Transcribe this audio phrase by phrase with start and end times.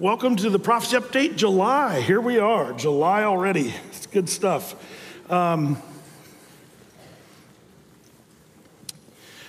[0.00, 2.00] Welcome to the Prophecy Update July.
[2.02, 3.74] Here we are, July already.
[3.88, 4.76] It's good stuff.
[5.28, 5.76] Um,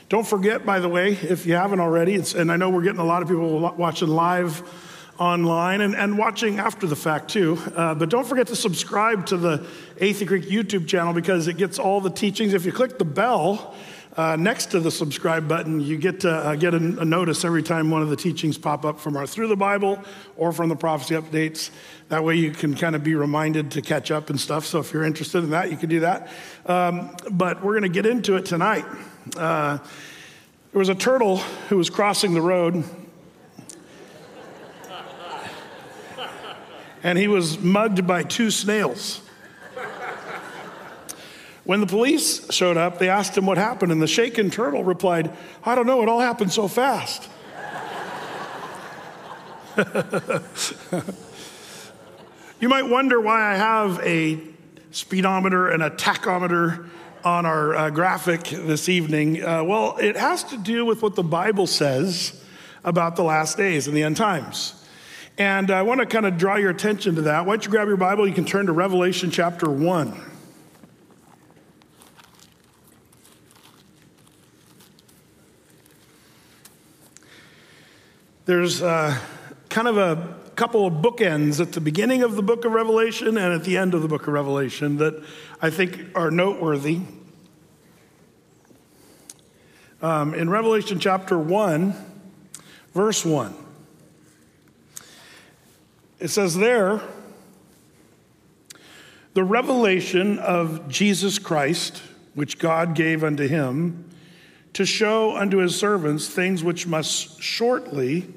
[0.09, 3.05] don't forget, by the way, if you haven't already, and I know we're getting a
[3.05, 4.63] lot of people watching live
[5.19, 9.37] online and, and watching after the fact too, uh, but don't forget to subscribe to
[9.37, 12.55] the Athey Creek YouTube channel because it gets all the teachings.
[12.55, 13.75] If you click the bell,
[14.17, 17.61] uh, next to the subscribe button, you get to uh, get a, a, notice every
[17.61, 20.01] time one of the teachings pop up from our Through the Bible
[20.35, 21.69] or from the prophecy updates.
[22.09, 24.65] That way you can kind of be reminded to catch up and stuff.
[24.65, 26.27] So if you're interested in that, you can do that.
[26.65, 28.85] Um, but we're going to get into it tonight.
[29.37, 29.77] Uh,
[30.71, 31.37] there was a turtle
[31.69, 32.83] who was crossing the road.
[37.01, 39.21] And he was mugged by two snails.
[41.69, 45.31] When the police showed up, they asked him what happened, and the shaken turtle replied,
[45.63, 47.29] I don't know, it all happened so fast.
[52.59, 54.39] you might wonder why I have a
[54.89, 56.89] speedometer and a tachometer
[57.23, 59.43] on our uh, graphic this evening.
[59.43, 62.43] Uh, well, it has to do with what the Bible says
[62.83, 64.73] about the last days and the end times.
[65.37, 67.45] And I want to kind of draw your attention to that.
[67.45, 68.27] Why don't you grab your Bible?
[68.27, 70.28] You can turn to Revelation chapter 1.
[78.49, 79.15] There's uh,
[79.69, 83.53] kind of a couple of bookends at the beginning of the book of Revelation and
[83.53, 85.23] at the end of the book of Revelation that
[85.61, 87.01] I think are noteworthy.
[90.01, 91.93] Um, in Revelation chapter 1,
[92.95, 93.53] verse 1,
[96.19, 97.01] it says there,
[99.35, 102.01] the revelation of Jesus Christ,
[102.33, 104.09] which God gave unto him,
[104.73, 108.27] to show unto his servants things which must shortly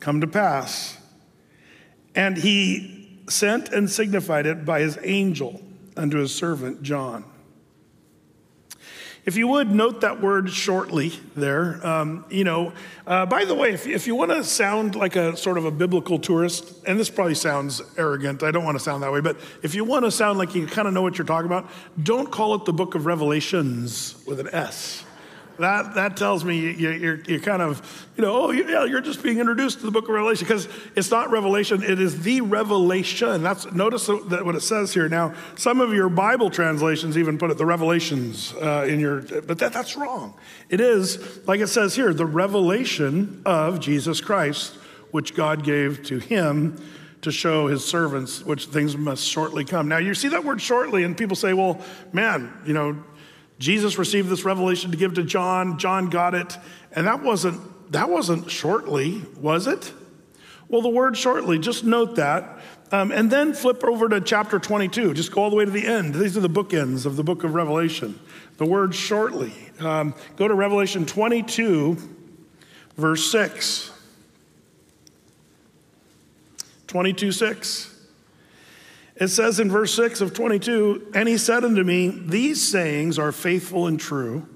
[0.00, 0.96] come to pass.
[2.14, 5.62] And he sent and signified it by his angel
[5.96, 7.24] unto his servant John.
[9.26, 12.72] If you would note that word shortly there, um, you know,
[13.06, 15.70] uh, by the way, if, if you want to sound like a sort of a
[15.70, 19.36] biblical tourist, and this probably sounds arrogant, I don't want to sound that way, but
[19.62, 21.70] if you want to sound like you kind of know what you're talking about,
[22.02, 25.04] don't call it the book of Revelations with an S
[25.60, 29.22] that, that tells me you, you're, you're kind of, you know, oh, yeah, you're just
[29.22, 33.42] being introduced to the book of Revelation because it's not Revelation, it is the revelation.
[33.42, 35.08] That's Notice that what it says here.
[35.08, 39.58] Now, some of your Bible translations even put it the revelations uh, in your, but
[39.58, 40.34] that, that's wrong.
[40.68, 44.74] It is, like it says here, the revelation of Jesus Christ,
[45.10, 46.82] which God gave to him
[47.22, 49.88] to show his servants which things must shortly come.
[49.88, 51.80] Now, you see that word shortly, and people say, well,
[52.12, 53.02] man, you know,
[53.60, 55.78] Jesus received this revelation to give to John.
[55.78, 56.56] John got it.
[56.92, 59.92] And that wasn't, that wasn't shortly, was it?
[60.68, 62.58] Well, the word shortly, just note that.
[62.90, 65.12] Um, and then flip over to chapter 22.
[65.12, 66.14] Just go all the way to the end.
[66.14, 68.18] These are the bookends of the book of Revelation.
[68.56, 69.52] The word shortly.
[69.78, 71.98] Um, go to Revelation 22,
[72.96, 73.92] verse 6.
[76.86, 77.89] 22, 6.
[79.20, 83.30] It says in verse 6 of 22 And he said unto me, These sayings are
[83.30, 84.48] faithful and true.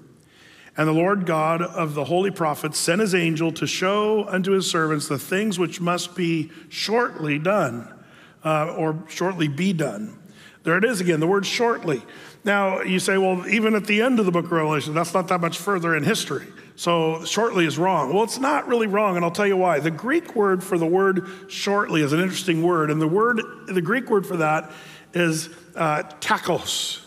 [0.76, 4.68] And the Lord God of the holy prophets sent his angel to show unto his
[4.68, 7.94] servants the things which must be shortly done,
[8.42, 10.18] uh, or shortly be done.
[10.64, 12.02] There it is again, the word shortly.
[12.42, 15.28] Now, you say, well, even at the end of the book of Revelation, that's not
[15.28, 16.46] that much further in history.
[16.76, 18.12] So shortly is wrong.
[18.12, 19.78] Well, it's not really wrong, and I'll tell you why.
[19.78, 23.82] The Greek word for the word shortly is an interesting word, and the word, the
[23.82, 24.72] Greek word for that
[25.12, 27.00] is uh, tachos.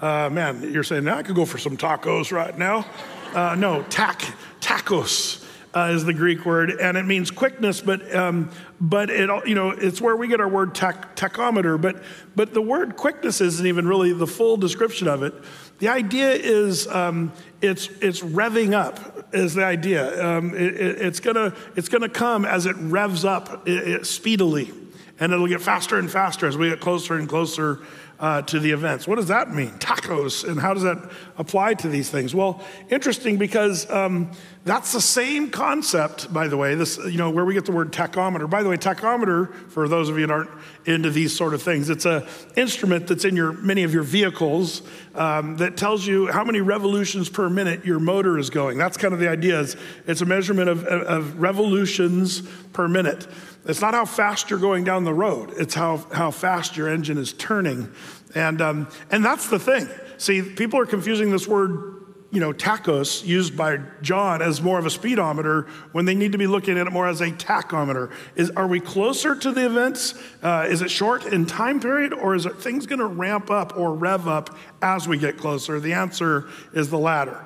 [0.00, 2.86] Uh, man, you're saying, I could go for some tacos right now.
[3.32, 4.22] Uh, no, tac,
[4.60, 5.42] tachos.
[5.76, 8.48] Uh, is the Greek word, and it means quickness, but um,
[8.80, 11.80] but it you know it's where we get our word tach- tachometer.
[11.80, 12.00] But
[12.36, 15.34] but the word quickness isn't even really the full description of it.
[15.78, 20.24] The idea is um, it's, it's revving up, is the idea.
[20.24, 24.72] Um, it, it, it's going it's gonna come as it revs up it, speedily,
[25.18, 27.80] and it'll get faster and faster as we get closer and closer
[28.20, 29.08] uh, to the events.
[29.08, 29.70] What does that mean?
[29.78, 32.34] Tacos, and how does that apply to these things?
[32.34, 34.30] Well, interesting because um,
[34.64, 36.74] that's the same concept, by the way.
[36.74, 38.48] This, you know, where we get the word tachometer.
[38.48, 40.50] By the way, tachometer, for those of you that aren't
[40.86, 42.24] into these sort of things, it's an
[42.56, 44.82] instrument that's in your many of your vehicles
[45.14, 48.78] um, that tells you how many revolutions per minute your motor is going.
[48.78, 49.60] That's kind of the idea.
[49.60, 49.76] It's,
[50.06, 53.26] it's a measurement of, of revolutions per minute.
[53.66, 57.18] It's not how fast you're going down the road, it's how, how fast your engine
[57.18, 57.92] is turning.
[58.34, 59.88] And, um, and that's the thing.
[60.18, 61.94] See, people are confusing this word
[62.34, 66.38] you know, tachos used by John as more of a speedometer when they need to
[66.38, 68.10] be looking at it more as a tachometer.
[68.34, 70.14] Is, are we closer to the events?
[70.42, 73.76] Uh, is it short in time period or is it things going to ramp up
[73.76, 75.78] or rev up as we get closer?
[75.78, 77.40] The answer is the latter.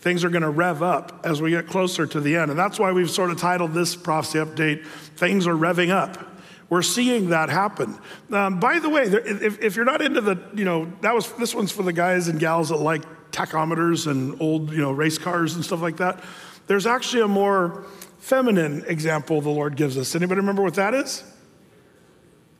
[0.00, 2.50] Things are going to rev up as we get closer to the end.
[2.50, 4.86] And that's why we've sort of titled this prophecy update,
[5.16, 6.24] Things Are Revving Up.
[6.70, 7.98] We're seeing that happen.
[8.30, 11.54] Um, by the way, if, if, you're not into the, you know, that was this
[11.54, 13.02] one's for the guys and gals that like
[13.32, 16.22] tachometers and old, you know, race cars and stuff like that.
[16.66, 17.86] There's actually a more
[18.18, 20.14] feminine example the Lord gives us.
[20.14, 21.24] Anybody remember what that is?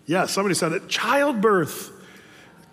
[0.06, 0.88] Yeah, somebody said it.
[0.88, 1.92] Childbirth.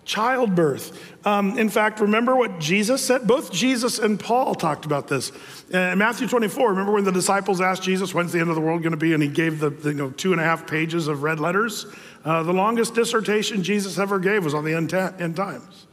[0.06, 1.26] Childbirth.
[1.26, 3.26] Um, in fact, remember what Jesus said?
[3.26, 5.32] Both Jesus and Paul talked about this.
[5.70, 8.82] In Matthew 24, remember when the disciples asked Jesus, when's the end of the world
[8.82, 9.12] going to be?
[9.14, 11.86] And he gave the, the you know, two and a half pages of red letters.
[12.24, 15.86] Uh, the longest dissertation Jesus ever gave was on the end, end times.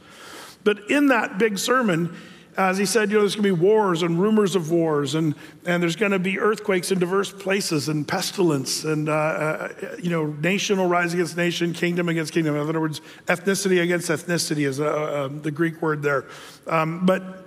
[0.62, 2.16] But in that big sermon,
[2.56, 5.34] as he said, you know, there's going to be wars and rumors of wars, and,
[5.66, 9.68] and there's going to be earthquakes in diverse places, and pestilence, and, uh, uh,
[10.00, 12.54] you know, nation will rise against nation, kingdom against kingdom.
[12.54, 16.26] In other words, ethnicity against ethnicity is uh, uh the Greek word there.
[16.66, 17.44] Um, but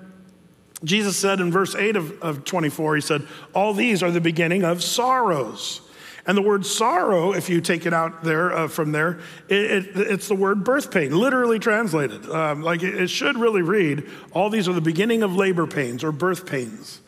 [0.83, 4.63] Jesus said in verse 8 of, of 24, he said, All these are the beginning
[4.63, 5.81] of sorrows.
[6.27, 9.87] And the word sorrow, if you take it out there uh, from there, it, it,
[9.95, 12.29] it's the word birth pain, literally translated.
[12.29, 16.03] Um, like it, it should really read, all these are the beginning of labor pains
[16.03, 17.01] or birth pains.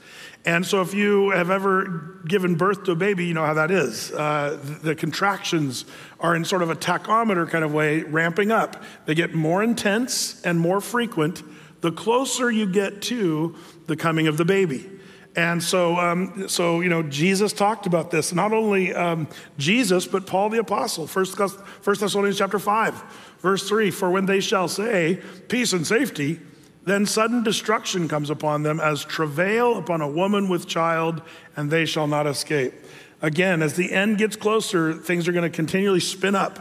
[0.46, 3.72] And so, if you have ever given birth to a baby, you know how that
[3.72, 4.10] is.
[4.10, 5.84] Uh, the contractions
[6.22, 8.82] are in sort of a tachometer kind of way, ramping up.
[9.06, 11.44] They get more intense and more frequent
[11.82, 13.56] the closer you get to
[13.88, 14.90] the coming of the baby.
[15.36, 18.34] And so, um, so you know, Jesus talked about this.
[18.34, 19.28] Not only um,
[19.58, 21.08] Jesus, but Paul the apostle.
[21.08, 21.38] First,
[21.82, 22.96] First Thessalonians chapter five,
[23.40, 23.92] verse three.
[23.92, 26.40] For when they shall say peace and safety,
[26.86, 31.22] then sudden destruction comes upon them as travail upon a woman with child,
[31.56, 32.74] and they shall not escape.
[33.22, 36.58] Again, as the end gets closer, things are going to continually spin up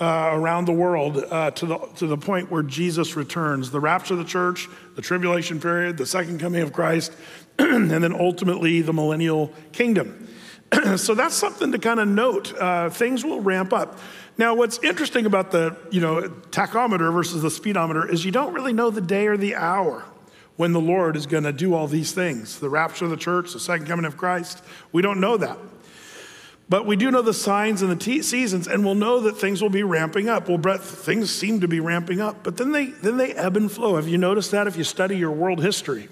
[0.00, 3.70] uh, around the world uh, to, the, to the point where Jesus returns.
[3.70, 7.12] The rapture of the church, the tribulation period, the second coming of Christ,
[7.58, 10.28] and then ultimately the millennial kingdom.
[10.96, 12.54] so that's something to kind of note.
[12.54, 13.98] Uh, things will ramp up.
[14.38, 18.72] Now, what's interesting about the you know tachometer versus the speedometer is you don't really
[18.72, 20.04] know the day or the hour
[20.56, 22.58] when the Lord is going to do all these things.
[22.58, 24.62] The rapture of the church, the second coming of Christ.
[24.92, 25.58] We don't know that.
[26.68, 29.60] But we do know the signs and the t- seasons, and we'll know that things
[29.60, 30.48] will be ramping up.
[30.48, 33.70] Well, Brett, things seem to be ramping up, but then they then they ebb and
[33.70, 33.96] flow.
[33.96, 36.08] Have you noticed that if you study your world history?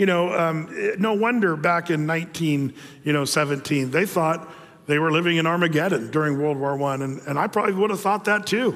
[0.00, 2.72] You know, um, no wonder back in 19,
[3.04, 4.50] you know, 17, they thought
[4.86, 8.00] they were living in Armageddon during World War One, and, and I probably would have
[8.00, 8.74] thought that too,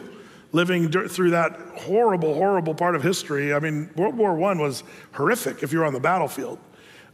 [0.53, 3.55] living through that horrible, horrible part of history.
[3.55, 6.59] I mean, World War One was horrific if you're on the battlefield.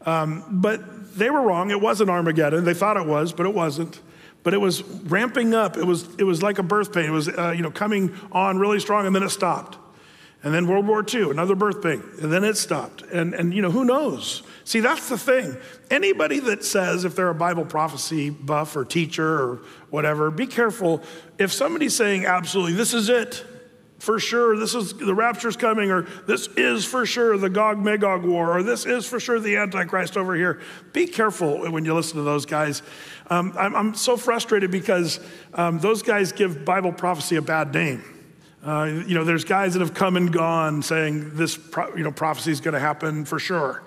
[0.05, 1.71] Um, but they were wrong.
[1.71, 2.65] It wasn't Armageddon.
[2.65, 4.01] They thought it was, but it wasn't.
[4.43, 5.77] But it was ramping up.
[5.77, 7.05] It was, it was like a birth pain.
[7.05, 9.79] It was, uh, you know, coming on really strong, and then it stopped.
[10.43, 13.03] And then World War II, another birth pain, and then it stopped.
[13.03, 14.43] And, and, you know, who knows?
[14.65, 15.57] See, that's the thing.
[15.91, 19.57] Anybody that says, if they're a Bible prophecy buff or teacher or
[19.91, 21.03] whatever, be careful.
[21.37, 23.45] If somebody's saying, absolutely, this is it,
[24.01, 28.25] for sure this is the rapture's coming, or this is for sure the Gog Magog
[28.25, 30.61] war, or this is for sure the Antichrist over here.
[30.95, 32.83] Be careful when you listen to those guys.
[33.29, 35.21] Um, I'm, I'm, so frustrated because
[35.53, 38.03] um, those guys give Bible prophecy a bad name.
[38.63, 42.13] Uh, you know, there's guys that have come and gone saying this, pro- you know,
[42.13, 43.83] prophecy is going to happen for sure.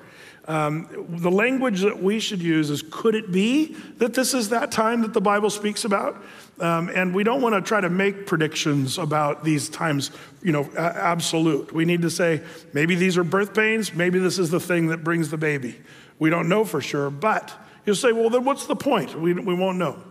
[0.45, 4.71] Um, the language that we should use is could it be that this is that
[4.71, 6.21] time that the Bible speaks about?
[6.59, 10.11] Um, and we don't want to try to make predictions about these times,
[10.41, 11.71] you know, absolute.
[11.71, 12.41] We need to say
[12.73, 15.79] maybe these are birth pains, maybe this is the thing that brings the baby.
[16.19, 17.53] We don't know for sure, but
[17.85, 19.19] you'll say, well, then what's the point?
[19.19, 20.03] We, we won't know.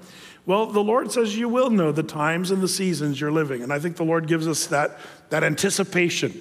[0.44, 3.62] Well, the Lord says you will know the times and the seasons you're living.
[3.62, 4.98] And I think the Lord gives us that,
[5.30, 6.32] that anticipation.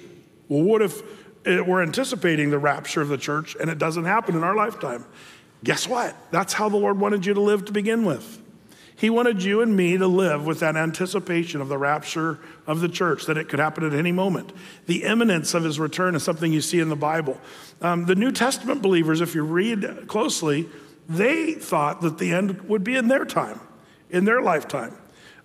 [0.48, 1.02] Well, what if
[1.44, 5.04] we're anticipating the rapture of the church and it doesn't happen in our lifetime?
[5.62, 6.16] Guess what?
[6.32, 8.40] That's how the Lord wanted you to live to begin with.
[8.96, 12.88] He wanted you and me to live with that anticipation of the rapture of the
[12.88, 14.52] church, that it could happen at any moment.
[14.86, 17.40] The imminence of his return is something you see in the Bible.
[17.80, 20.68] Um, the New Testament believers, if you read closely,
[21.08, 23.60] they thought that the end would be in their time
[24.12, 24.96] in their lifetime.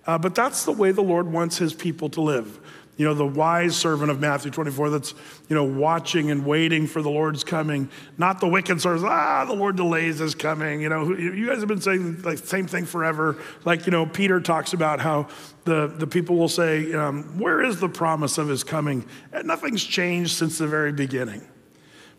[0.06, 2.60] Uh, but that's the way the Lord wants his people to live.
[2.98, 5.14] You know, the wise servant of Matthew 24 that's,
[5.48, 9.54] you know, watching and waiting for the Lord's coming, not the wicked servant, ah, the
[9.54, 10.80] Lord delays his coming.
[10.80, 13.36] You know, you guys have been saying like same thing forever.
[13.64, 15.28] Like, you know, Peter talks about how
[15.64, 19.06] the, the people will say, um, where is the promise of his coming?
[19.32, 21.46] And nothing's changed since the very beginning.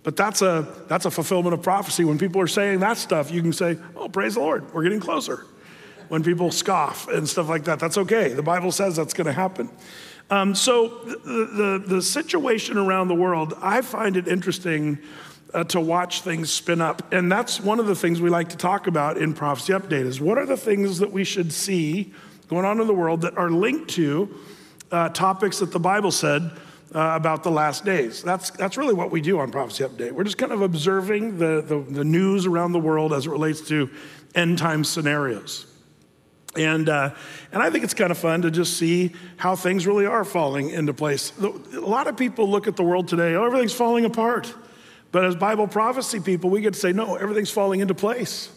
[0.03, 2.05] But that's a, that's a fulfillment of prophecy.
[2.05, 5.01] When people are saying that stuff, you can say, oh, praise the Lord, we're getting
[5.01, 5.45] closer.
[6.09, 8.33] When people scoff and stuff like that, that's okay.
[8.33, 9.69] The Bible says that's going to happen.
[10.31, 14.99] Um, so the, the, the, situation around the world, I find it interesting
[15.53, 17.11] uh, to watch things spin up.
[17.11, 20.21] And that's one of the things we like to talk about in Prophecy Update is
[20.21, 22.13] what are the things that we should see
[22.47, 24.35] going on in the world that are linked to
[24.91, 26.51] uh, topics that the Bible said
[26.93, 28.23] uh, about the last days.
[28.23, 30.11] That's, that's really what we do on Prophecy Update.
[30.11, 33.61] We're just kind of observing the, the, the news around the world as it relates
[33.69, 33.89] to
[34.35, 35.65] end time scenarios.
[36.55, 37.13] And, uh,
[37.51, 40.71] and I think it's kind of fun to just see how things really are falling
[40.71, 41.31] into place.
[41.39, 44.53] A lot of people look at the world today, oh, everything's falling apart.
[45.11, 48.49] But as Bible prophecy people, we get to say, no, everything's falling into place.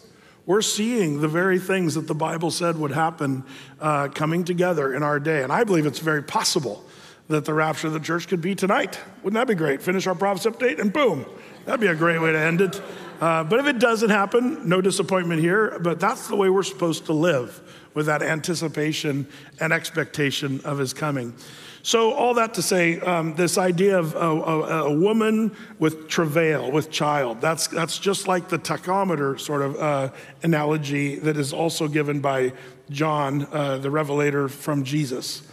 [0.45, 3.45] We're seeing the very things that the Bible said would happen
[3.79, 5.41] uh, coming together in our day.
[5.41, 6.83] And I believe it's very possible
[7.29, 8.99] that the rapture of the church could be tonight.
[9.23, 9.81] Wouldn't that be great?
[9.81, 11.25] Finish our prophecy update and boom.
[11.65, 12.81] That'd be a great way to end it.
[13.21, 15.79] Uh, but if it doesn't happen, no disappointment here.
[15.79, 17.61] But that's the way we're supposed to live
[17.93, 19.27] with that anticipation
[19.59, 21.33] and expectation of his coming.
[21.85, 26.71] So, all that to say, um, this idea of a, a, a, woman with travail,
[26.71, 30.09] with child, that's, that's just like the tachometer sort of uh,
[30.43, 32.53] analogy that is also given by
[32.89, 35.45] John, uh, the revelator from Jesus.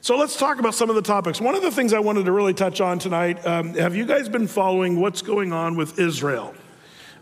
[0.00, 1.40] So, let's talk about some of the topics.
[1.40, 4.28] One of the things I wanted to really touch on tonight um, have you guys
[4.28, 6.52] been following what's going on with Israel?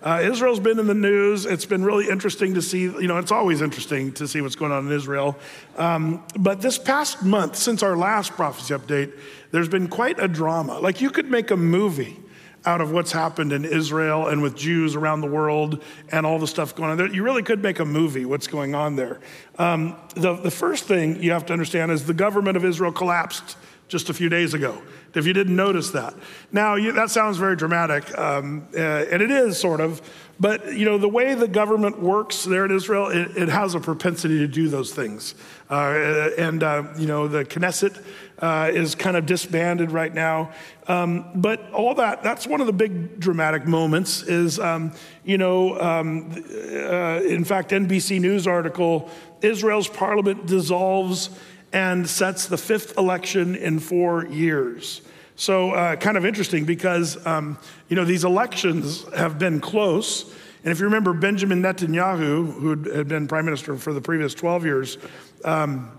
[0.05, 1.47] Uh, Israel's been in the news.
[1.47, 4.71] It's been really interesting to see, you know, it's always interesting to see what's going
[4.71, 5.35] on in Israel.
[5.79, 9.19] Um, but this past month, since our last prophecy update,
[9.51, 10.79] there's been quite a drama.
[10.79, 12.21] Like you could make a movie
[12.67, 16.47] out of what's happened in Israel and with Jews around the world and all the
[16.47, 17.11] stuff going on there.
[17.11, 19.21] You really could make a movie what's going on there.
[19.59, 23.57] Um, the, the first thing you have to understand is the government of Israel collapsed
[23.89, 24.81] just a few days ago
[25.15, 26.15] if you didn't notice that.
[26.53, 30.03] Now, you, that sounds very dramatic, um, uh, and it is sort of,
[30.41, 33.81] but you know, the way the government works there in Israel, it, it has a
[33.81, 35.35] propensity to do those things.
[35.71, 38.03] Uh, and, uh, you know, the Knesset
[38.41, 40.51] uh, is kind of disbanded right now.
[40.89, 44.93] Um, but all that, that's one of the big dramatic moments is, um,
[45.25, 49.09] you know, um, uh, in fact, NBC News article
[49.41, 51.31] Israel's parliament dissolves
[51.75, 55.03] and sets the fifth election in four years.
[55.35, 60.33] So, uh, kind of interesting because, um, you know, these elections have been close.
[60.63, 64.65] And if you remember, Benjamin Netanyahu, who had been prime minister for the previous 12
[64.65, 64.99] years,
[65.45, 65.91] um,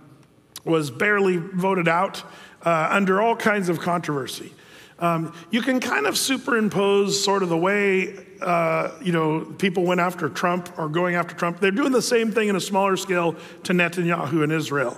[0.63, 2.24] was barely voted out
[2.63, 4.53] uh, under all kinds of controversy.
[4.98, 10.00] Um, you can kind of superimpose sort of the way uh, you know people went
[10.00, 11.60] after Trump or going after Trump.
[11.60, 14.98] They're doing the same thing in a smaller scale to Netanyahu in Israel.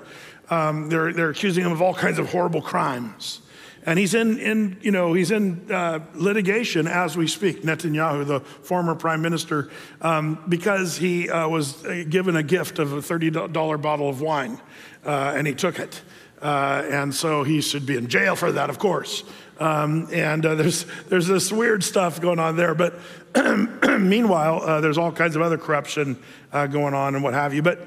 [0.50, 3.42] Um, they're, they're accusing him of all kinds of horrible crimes.
[3.88, 8.42] And he's in, in you know, he's in uh, litigation as we speak, Netanyahu, the
[8.42, 9.70] former prime minister,
[10.02, 14.60] um, because he uh, was uh, given a gift of a $30 bottle of wine,
[15.06, 16.02] uh, and he took it.
[16.42, 19.24] Uh, and so he should be in jail for that, of course.
[19.58, 22.76] Um, and uh, there's, there's this weird stuff going on there.
[22.76, 23.00] But
[24.00, 27.62] meanwhile, there's all kinds of other corruption going on and what have you.
[27.62, 27.80] But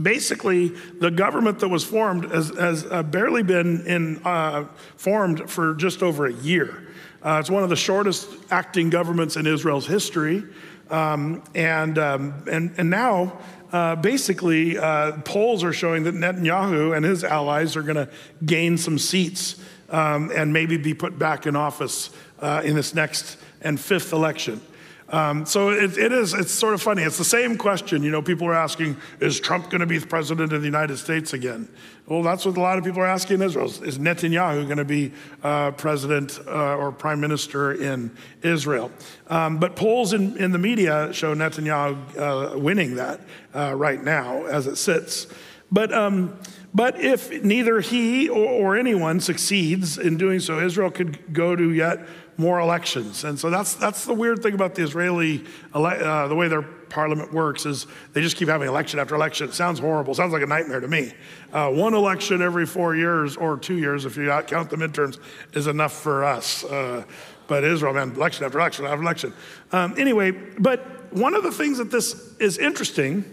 [0.00, 0.68] basically
[1.00, 6.02] the government that was formed has, has uh, barely been in, uh, formed for just
[6.02, 6.88] over a year.
[7.22, 10.44] Uh, it's one of the shortest acting governments in Israel's history.
[10.90, 13.38] Um, and, um, and, and now,
[13.72, 18.08] uh, basically, uh, polls are showing that Netanyahu and his allies are going to
[18.44, 19.60] gain some seats
[19.90, 22.10] um, and maybe be put back in office
[22.40, 24.60] uh, in this next and fifth election.
[25.08, 27.02] Um, so it, it is, it's sort of funny.
[27.02, 30.52] It's the same question, you know, people are asking, is Trump going to be president
[30.52, 31.68] of the United States again?
[32.06, 33.66] Well, that's what a lot of people are asking in Israel.
[33.66, 38.90] Is Netanyahu going to be uh, president uh, or prime minister in Israel?
[39.28, 43.20] Um, but polls in, in the media show Netanyahu uh, winning that
[43.54, 45.26] uh, right now as it sits.
[45.70, 46.38] But, um,
[46.72, 51.72] but if neither he or, or anyone succeeds in doing so, Israel could go to
[51.72, 52.06] yet
[52.38, 53.24] more elections.
[53.24, 57.32] And so that's, that's the weird thing about the Israeli, uh, the way their parliament
[57.32, 59.48] works is they just keep having election after election.
[59.48, 60.12] It sounds horrible.
[60.12, 61.12] It sounds like a nightmare to me.
[61.52, 65.18] Uh, one election every four years or two years, if you count the midterms,
[65.54, 66.64] is enough for us.
[66.64, 67.04] Uh,
[67.48, 69.32] but Israel, man, election after election after election.
[69.72, 73.24] Um, anyway, but one of the things that this is interesting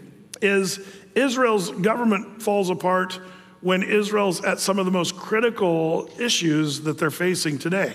[0.41, 0.79] is
[1.15, 3.19] Israel's government falls apart
[3.61, 7.93] when Israel's at some of the most critical issues that they're facing today.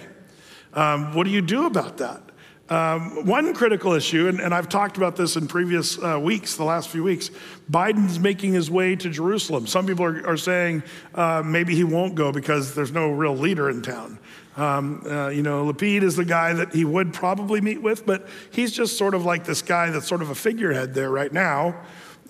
[0.79, 2.23] Um, what do you do about that?
[2.69, 6.63] Um, one critical issue, and, and, I've talked about this in previous uh, weeks, the
[6.63, 7.31] last few weeks,
[7.69, 9.67] Biden's making his way to Jerusalem.
[9.67, 10.85] Some people are, are saying
[11.17, 14.21] uh, maybe he won't go because there's no real leader in town.
[14.57, 18.29] Um, uh, you know, Lapid is the guy that he would probably meet with, but
[18.53, 21.75] he's just sort of like this guy that's sort of a figurehead there right now.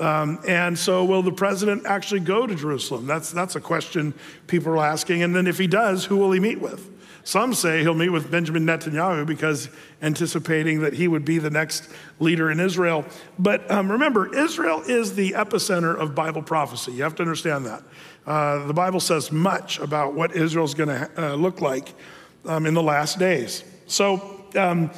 [0.01, 3.07] Um, and so, will the president actually go to Jerusalem?
[3.07, 4.15] That's, that's a question
[4.47, 5.23] people are asking.
[5.23, 6.98] And then, if he does, who will he meet with?
[7.29, 9.69] Some say he'll meet with Benjamin Netanyahu because
[10.01, 11.87] anticipating that he would be the next
[12.21, 13.05] leader in Israel.
[13.39, 16.93] But um, remember, Israel is the epicenter of Bible prophecy.
[16.93, 17.83] You have to understand that.
[18.27, 21.93] Uh, the Bible says much about what Israel's going to uh, look like
[22.47, 23.63] um, in the last days.
[23.87, 24.91] So, um,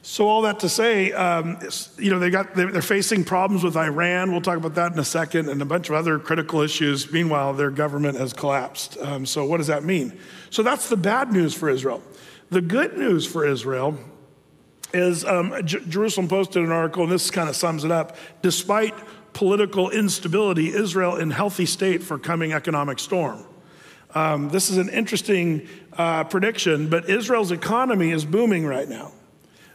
[0.00, 1.58] so all that to say, um,
[1.98, 4.32] you know, they got they're facing problems with Iran.
[4.32, 7.12] We'll talk about that in a second, and a bunch of other critical issues.
[7.12, 8.96] Meanwhile, their government has collapsed.
[9.02, 10.18] Um, so what does that mean?
[10.50, 12.02] So that's the bad news for Israel.
[12.50, 13.98] The good news for Israel
[14.94, 18.16] is um, J- Jerusalem posted an article, and this kind of sums it up.
[18.42, 18.94] Despite
[19.34, 23.44] political instability, Israel in healthy state for coming economic storm.
[24.14, 29.12] Um, this is an interesting uh, prediction, but Israel's economy is booming right now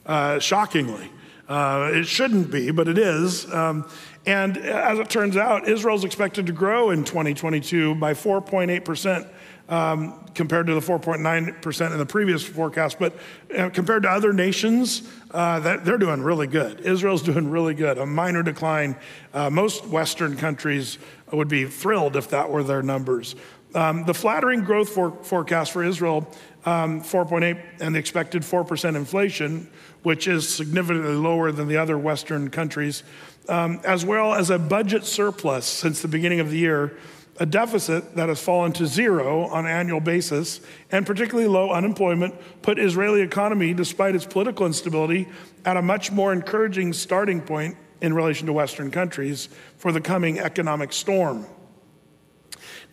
[0.05, 1.11] uh, shockingly.
[1.47, 3.51] Uh, it shouldn't be, but it is.
[3.53, 3.87] Um,
[4.25, 9.29] and as it turns out, Israel's expected to grow in 2022 by 4.8%.
[9.69, 12.99] Um, compared to the 4.9% in the previous forecast.
[12.99, 13.15] But
[13.55, 16.81] uh, compared to other nations, uh, that, they're doing really good.
[16.81, 18.95] Israel's doing really good, a minor decline.
[19.33, 20.97] Uh, most Western countries
[21.31, 23.35] would be thrilled if that were their numbers.
[23.75, 26.27] Um, the flattering growth for, forecast for Israel,
[26.65, 29.69] um, 4.8, and the expected 4% inflation,
[30.03, 33.03] which is significantly lower than the other Western countries,
[33.49, 36.97] um, as well as a budget surplus since the beginning of the year,
[37.39, 40.61] a deficit that has fallen to zero on an annual basis,
[40.91, 45.27] and particularly low unemployment, put Israeli economy, despite its political instability,
[45.65, 50.39] at a much more encouraging starting point in relation to Western countries for the coming
[50.39, 51.47] economic storm.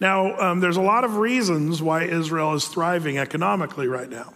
[0.00, 4.32] Now, um, there's a lot of reasons why Israel is thriving economically right now.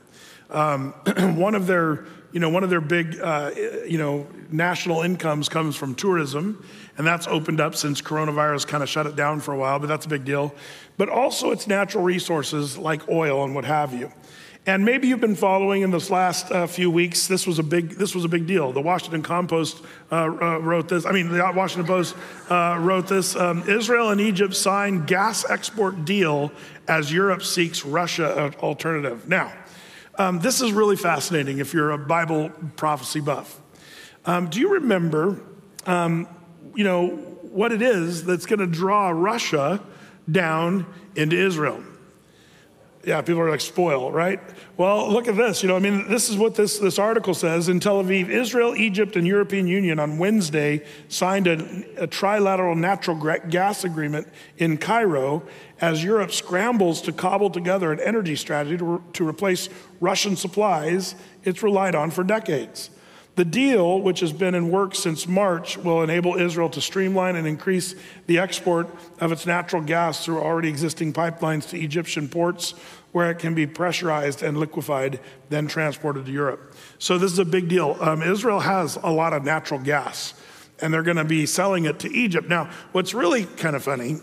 [0.51, 0.93] Um,
[1.37, 3.53] one of their you know, one of their big, uh,
[3.87, 8.89] you know, national incomes comes from tourism, and that's opened up since coronavirus kind of
[8.89, 10.55] shut it down for a while, but that's a big deal.
[10.97, 14.13] But also its natural resources like oil and what have you.
[14.67, 17.27] And maybe you've been following in this last uh, few weeks.
[17.27, 17.91] This was a big.
[17.97, 18.73] This was a big deal.
[18.73, 21.05] The Washington Compost uh, uh, wrote this.
[21.05, 22.17] I mean, the Washington Post
[22.49, 23.37] uh, wrote this.
[23.37, 26.51] Um, Israel and Egypt sign gas export deal
[26.89, 29.29] as Europe seeks Russia alternative.
[29.29, 29.53] Now,
[30.17, 33.61] um, this is really fascinating if you're a Bible prophecy buff.
[34.25, 35.43] Um, do you remember,
[35.85, 36.27] um,
[36.75, 39.83] you know, what it is that's going to draw Russia
[40.31, 41.83] down into Israel?
[43.05, 44.41] Yeah, people are like spoil, right?
[44.79, 45.63] Well, look at this.
[45.63, 47.69] You know, I mean, this is what this, this article says.
[47.69, 51.59] In Tel Aviv, Israel, Egypt, and European Union on Wednesday signed a,
[52.03, 53.17] a trilateral natural
[53.51, 55.43] gas agreement in Cairo
[55.83, 59.69] as Europe scrambles to cobble together an energy strategy to, to replace
[60.01, 62.89] Russian supplies it's relied on for decades.
[63.37, 67.49] The deal, which has been in work since March, will enable Israel to streamline and
[67.49, 68.89] increase the export
[69.21, 72.75] of its natural gas through already existing pipelines to Egyptian ports,
[73.11, 75.19] where it can be pressurized and liquefied,
[75.49, 76.75] then transported to Europe.
[76.99, 77.97] So, this is a big deal.
[78.01, 80.35] Um, Israel has a lot of natural gas,
[80.81, 82.49] and they're going to be selling it to Egypt.
[82.49, 84.19] Now, what's really kind of funny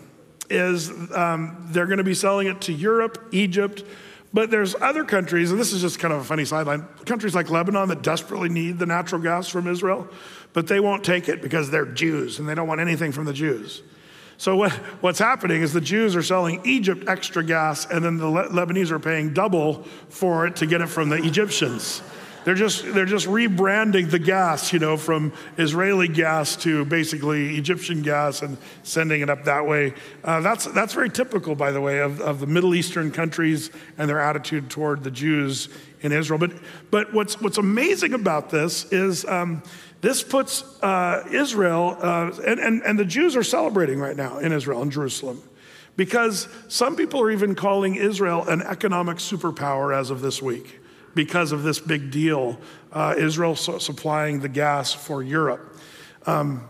[0.48, 3.84] is um, they're going to be selling it to Europe, Egypt,
[4.32, 7.50] but there's other countries, and this is just kind of a funny sideline, countries like
[7.50, 10.08] Lebanon that desperately need the natural gas from Israel,
[10.52, 13.32] but they won't take it because they're Jews and they don't want anything from the
[13.32, 13.82] Jews.
[14.38, 18.28] So what, what's happening is the Jews are selling Egypt extra gas, and then the
[18.28, 22.02] Le- Lebanese are paying double for it to get it from the Egyptians.
[22.44, 28.02] They're just, they're just rebranding the gas, you know, from Israeli gas to basically Egyptian
[28.02, 29.94] gas and sending it up that way.
[30.24, 34.08] Uh, that's, that's very typical, by the way, of, of the Middle Eastern countries and
[34.08, 35.68] their attitude toward the Jews
[36.00, 36.38] in Israel.
[36.38, 36.52] But,
[36.90, 39.62] but what's, what's amazing about this is um,
[40.00, 44.52] this puts uh, Israel, uh, and, and, and the Jews are celebrating right now in
[44.52, 45.40] Israel, in Jerusalem.
[45.94, 50.80] Because some people are even calling Israel an economic superpower as of this week
[51.14, 52.58] because of this big deal,
[52.92, 55.76] uh, Israel su- supplying the gas for Europe.
[56.26, 56.68] Um,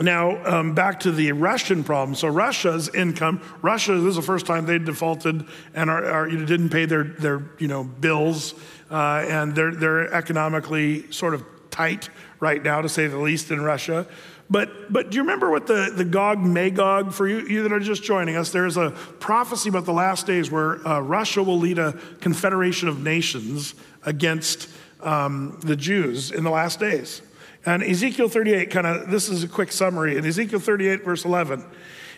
[0.00, 2.14] now, um, back to the Russian problem.
[2.14, 5.44] So, Russia's income, Russia, this is the first time they defaulted
[5.74, 8.54] and are, are, you know, didn't pay their, their you know, bills,
[8.92, 13.60] uh, and they're, they're economically sort of tight right now, to say the least, in
[13.60, 14.06] Russia.
[14.50, 17.80] But, but do you remember what the, the Gog Magog, for you, you that are
[17.80, 21.78] just joining us, there's a prophecy about the last days where uh, Russia will lead
[21.78, 24.70] a confederation of nations against
[25.02, 27.20] um, the Jews in the last days.
[27.66, 30.16] And Ezekiel 38, kind of, this is a quick summary.
[30.16, 31.64] In Ezekiel 38, verse 11,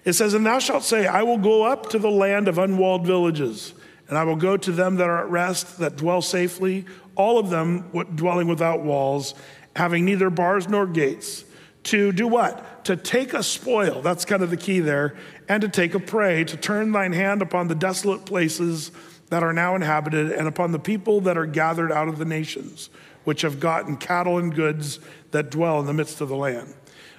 [0.04, 3.06] it says, And thou shalt say, I will go up to the land of unwalled
[3.06, 3.74] villages
[4.08, 7.48] And I will go to them that are at rest, that dwell safely, all of
[7.48, 9.34] them dwelling without walls,
[9.76, 11.44] having neither bars nor gates.
[11.90, 12.84] To do what?
[12.84, 15.16] To take a spoil, that's kind of the key there,
[15.48, 18.92] and to take a prey, to turn thine hand upon the desolate places
[19.30, 22.90] that are now inhabited, and upon the people that are gathered out of the nations,
[23.24, 25.00] which have gotten cattle and goods
[25.32, 26.72] that dwell in the midst of the land.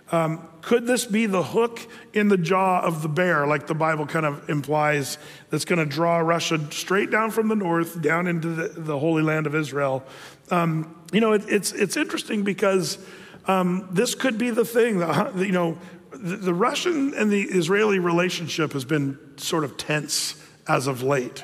[0.10, 4.06] Um, could this be the hook in the jaw of the bear, like the Bible
[4.06, 5.18] kind of implies,
[5.50, 9.22] that's going to draw Russia straight down from the north, down into the, the Holy
[9.22, 10.02] Land of Israel?
[10.50, 12.98] Um, you know, it, it's, it's interesting because
[13.48, 15.00] um, this could be the thing.
[15.00, 15.78] That, you know,
[16.12, 20.36] the, the Russian and the Israeli relationship has been sort of tense
[20.68, 21.44] as of late.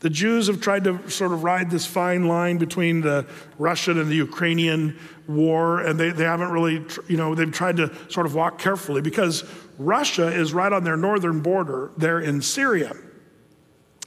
[0.00, 3.26] The Jews have tried to sort of ride this fine line between the
[3.58, 4.96] Russian and the Ukrainian
[5.26, 9.02] war, and they, they haven't really, you know, they've tried to sort of walk carefully
[9.02, 9.44] because
[9.76, 12.94] Russia is right on their northern border there in Syria.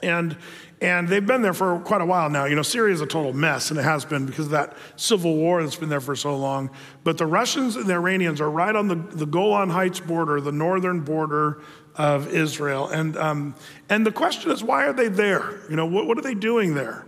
[0.02, 0.38] And,
[0.82, 2.46] and they've been there for quite a while now.
[2.46, 5.36] You know, Syria is a total mess, and it has been because of that civil
[5.36, 6.72] war that's been there for so long.
[7.04, 10.52] But the Russians and the Iranians are right on the, the Golan Heights border, the
[10.52, 11.62] northern border
[11.96, 12.88] of Israel.
[12.88, 13.56] And, um,
[13.90, 15.62] and the question is, why are they there?
[15.70, 17.06] You know, what, what are they doing there?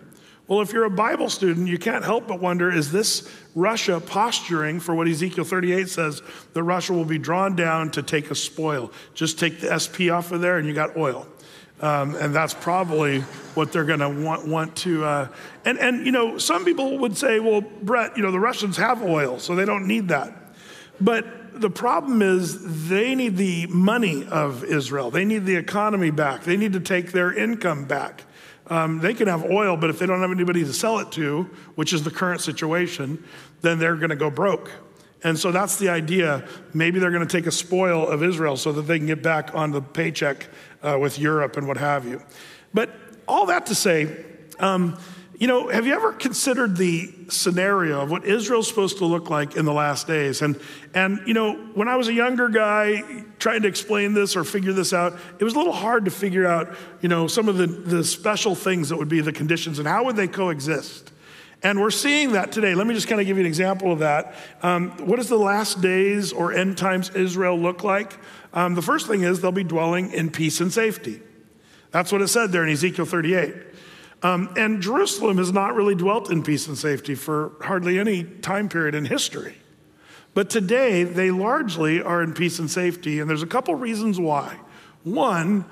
[0.48, 4.80] Well, if you're a Bible student, you can't help but wonder is this Russia posturing
[4.82, 6.22] for what Ezekiel 38 says
[6.54, 8.92] that Russia will be drawn down to take a spoil?
[9.14, 11.28] Just take the SP off of there and you got oil.
[11.84, 13.20] Um, and that's probably
[13.56, 15.04] what they're going to want, want to.
[15.04, 15.28] Uh,
[15.66, 19.04] and, and, you know, some people would say, well, Brett, you know, the Russians have
[19.04, 20.34] oil, so they don't need that.
[21.02, 25.12] But the problem is they need the money of Israel.
[25.12, 26.46] They need the economy back.
[26.46, 28.24] They need to take their income back.
[28.68, 31.50] Um, they can have oil, but if they don't have anybody to sell it to,
[31.76, 33.22] which is the current situation,
[33.60, 34.72] then they're going to go broke.
[35.24, 36.46] And so that's the idea.
[36.74, 39.56] Maybe they're going to take a spoil of Israel so that they can get back
[39.56, 40.48] on the paycheck
[40.82, 42.22] uh, with Europe and what have you.
[42.74, 42.90] But
[43.28, 44.26] all that to say,
[44.60, 44.98] um,
[45.40, 49.56] you know, have you ever considered the scenario of what Israel's supposed to look like
[49.56, 50.42] in the last days?
[50.42, 50.60] And,
[50.94, 54.74] and you know, when I was a younger guy trying to explain this or figure
[54.74, 57.68] this out, it was a little hard to figure out, you know, some of the,
[57.68, 61.12] the special things that would be the conditions and how would they coexist.
[61.64, 62.76] And we're seeing that today.
[62.76, 64.36] Let me just kind of give you an example of that.
[64.62, 68.20] Um, what does the last days or end times Israel look like?
[68.54, 71.22] Um, the first thing is they'll be dwelling in peace and safety.
[71.92, 73.56] That's what it said there in Ezekiel 38.
[74.24, 78.68] Um, and Jerusalem has not really dwelt in peace and safety for hardly any time
[78.68, 79.56] period in history.
[80.34, 84.58] But today, they largely are in peace and safety, and there's a couple reasons why.
[85.04, 85.66] One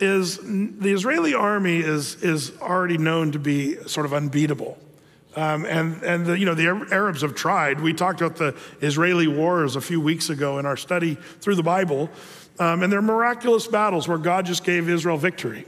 [0.00, 4.78] is the Israeli army is, is already known to be sort of unbeatable.
[5.36, 7.80] Um, and and the, you know the Arabs have tried.
[7.80, 11.62] We talked about the Israeli wars a few weeks ago in our study through the
[11.62, 12.08] Bible,
[12.58, 15.66] um, and they're miraculous battles where God just gave Israel victory.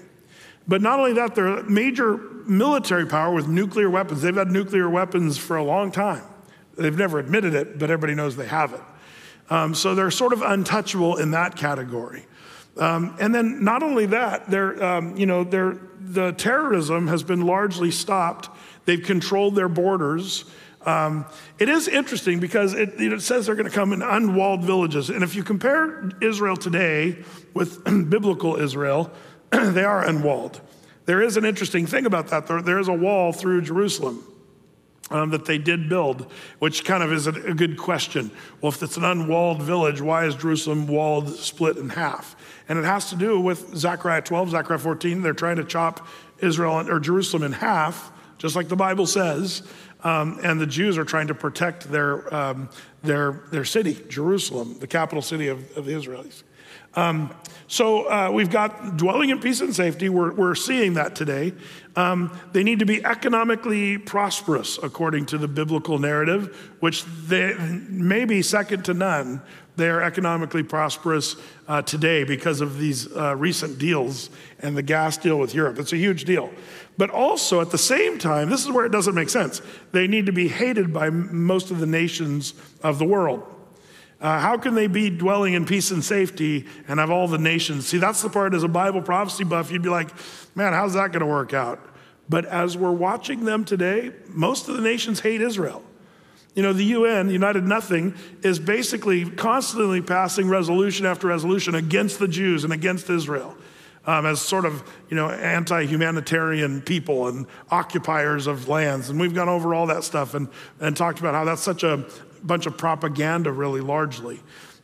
[0.66, 4.22] But not only that, they're a major military power with nuclear weapons.
[4.22, 6.22] They've had nuclear weapons for a long time.
[6.76, 8.80] They've never admitted it, but everybody knows they have it.
[9.50, 12.24] Um, so they're sort of untouchable in that category.
[12.78, 18.48] Um, and then not only that, um, you know, the terrorism has been largely stopped.
[18.88, 20.46] They've controlled their borders.
[20.86, 21.26] Um,
[21.58, 25.10] it is interesting because it, it says they're going to come in unwalled villages.
[25.10, 27.22] And if you compare Israel today
[27.52, 29.12] with biblical Israel,
[29.50, 30.62] they are unwalled.
[31.04, 32.46] There is an interesting thing about that.
[32.46, 34.24] There, there is a wall through Jerusalem.
[35.10, 38.30] Um, that they did build, which kind of is a, a, good question.
[38.60, 42.36] Well, if it's an unwalled village, why is Jerusalem walled, split in half?
[42.68, 45.22] And it has to do with Zechariah 12, Zechariah 14.
[45.22, 46.06] They're trying to chop
[46.40, 49.62] Israel or Jerusalem in half, just like the Bible says.
[50.04, 52.70] Um, and the Jews are trying to protect their, um,
[53.02, 56.44] their, their city, Jerusalem, the capital city of, of the Israelis.
[56.94, 57.34] Um,
[57.66, 60.08] so uh, we've got dwelling in peace and safety.
[60.08, 61.52] We're, we're seeing that today.
[61.96, 67.54] Um, they need to be economically prosperous, according to the biblical narrative, which they,
[67.88, 69.42] may be second to none.
[69.76, 71.36] They are economically prosperous
[71.68, 75.78] uh, today because of these uh, recent deals and the gas deal with Europe.
[75.78, 76.50] It's a huge deal.
[76.98, 79.62] But also, at the same time, this is where it doesn't make sense.
[79.92, 83.44] They need to be hated by most of the nations of the world.
[84.20, 87.86] Uh, how can they be dwelling in peace and safety and have all the nations?
[87.86, 90.10] See, that's the part as a Bible prophecy buff, you'd be like,
[90.56, 91.78] man, how's that going to work out?
[92.28, 95.84] But as we're watching them today, most of the nations hate Israel.
[96.56, 102.26] You know, the UN, United Nothing, is basically constantly passing resolution after resolution against the
[102.26, 103.56] Jews and against Israel.
[104.08, 109.50] Um, as sort of you know anti-humanitarian people and occupiers of lands and we've gone
[109.50, 110.48] over all that stuff and,
[110.80, 112.06] and talked about how that's such a,
[112.42, 114.40] bunch of propaganda, really, largely.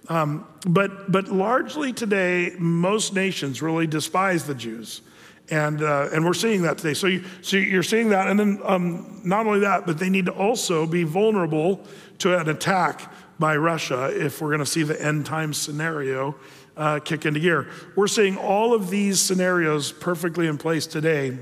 [0.08, 5.00] Um, but, but largely today, most nations really despise the Jews.
[5.50, 6.94] And, uh, and we're seeing that today.
[6.94, 8.28] So, you, so you're seeing that.
[8.28, 11.84] And then um, not only that, but they need to also be vulnerable
[12.18, 16.34] to an attack by Russia if we're going to see the end time scenario
[16.76, 17.68] uh, kick into gear.
[17.96, 21.38] We're seeing all of these scenarios perfectly in place today.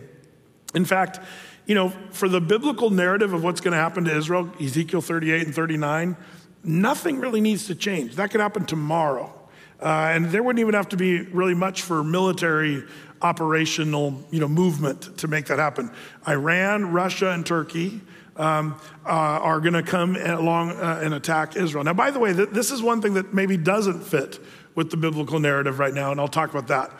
[0.74, 1.20] In fact,
[1.66, 5.46] you know, for the biblical narrative of what's going to happen to Israel, Ezekiel 38
[5.46, 6.16] and 39,
[6.64, 8.16] nothing really needs to change.
[8.16, 9.32] That could happen tomorrow.
[9.80, 12.84] Uh, and there wouldn't even have to be really much for military
[13.20, 15.90] operational you know, movement to make that happen.
[16.26, 18.00] Iran, Russia, and Turkey
[18.36, 21.84] um, uh, are going to come along uh, and attack Israel.
[21.84, 24.38] Now, by the way, th- this is one thing that maybe doesn't fit
[24.74, 26.90] with the biblical narrative right now, and I'll talk about that.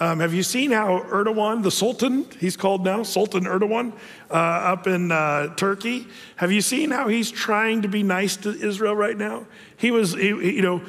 [0.00, 3.92] Um, have you seen how Erdogan, the Sultan, he's called now, Sultan Erdogan,
[4.30, 8.50] uh, up in uh, Turkey, have you seen how he's trying to be nice to
[8.50, 9.46] Israel right now?
[9.76, 10.82] He was, he, you know,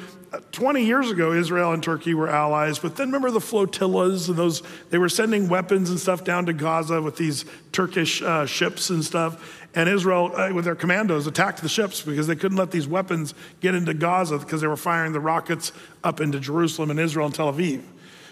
[0.52, 4.62] 20 years ago, Israel and Turkey were allies, but then remember the flotillas and those,
[4.88, 9.04] they were sending weapons and stuff down to Gaza with these Turkish uh, ships and
[9.04, 9.61] stuff.
[9.74, 13.34] And Israel, uh, with their commandos, attacked the ships because they couldn't let these weapons
[13.60, 15.72] get into Gaza because they were firing the rockets
[16.04, 17.82] up into Jerusalem and Israel and Tel Aviv.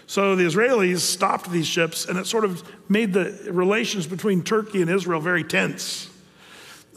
[0.05, 4.81] So the Israelis stopped these ships, and it sort of made the relations between Turkey
[4.81, 6.09] and Israel very tense.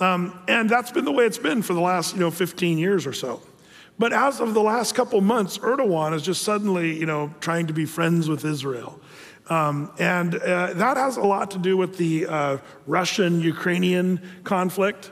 [0.00, 3.06] Um, and that's been the way it's been for the last, you know, 15 years
[3.06, 3.40] or so.
[3.98, 7.72] But as of the last couple months, Erdogan is just suddenly, you know, trying to
[7.72, 9.00] be friends with Israel.
[9.48, 15.10] Um, and uh, that has a lot to do with the uh, Russian Ukrainian conflict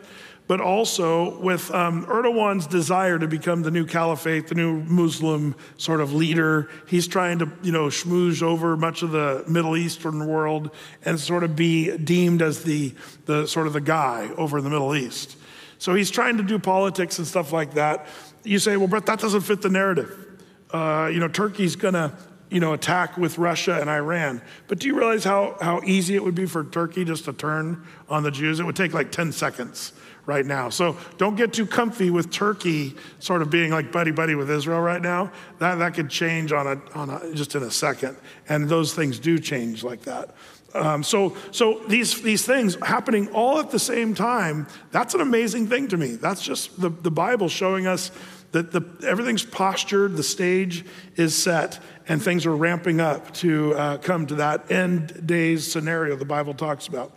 [0.52, 6.00] but also with um, Erdogan's desire to become the new caliphate, the new Muslim sort
[6.00, 6.68] of leader.
[6.86, 10.70] He's trying to, you know, schmooze over much of the Middle Eastern world
[11.06, 14.68] and sort of be deemed as the, the sort of the guy over in the
[14.70, 15.38] Middle East.
[15.78, 18.06] So he's trying to do politics and stuff like that.
[18.44, 20.42] You say, well, Brett, that doesn't fit the narrative.
[20.70, 22.12] Uh, you know, Turkey's going to
[22.52, 24.42] you know, attack with Russia and Iran.
[24.68, 27.86] But do you realize how, how easy it would be for Turkey just to turn
[28.08, 28.60] on the Jews?
[28.60, 29.92] It would take like 10 seconds
[30.26, 30.68] right now.
[30.68, 34.80] So don't get too comfy with Turkey sort of being like buddy buddy with Israel
[34.80, 35.32] right now.
[35.58, 38.16] That, that could change on a, on a, just in a second.
[38.48, 40.34] And those things do change like that.
[40.74, 45.68] Um, so so these, these things happening all at the same time, that's an amazing
[45.68, 46.16] thing to me.
[46.16, 48.10] That's just the, the Bible showing us
[48.52, 50.84] that the, everything's postured, the stage
[51.16, 56.16] is set, and things are ramping up to uh, come to that end days scenario
[56.16, 57.12] the Bible talks about.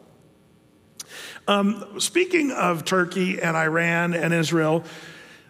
[1.48, 4.84] Um, speaking of Turkey and Iran and Israel,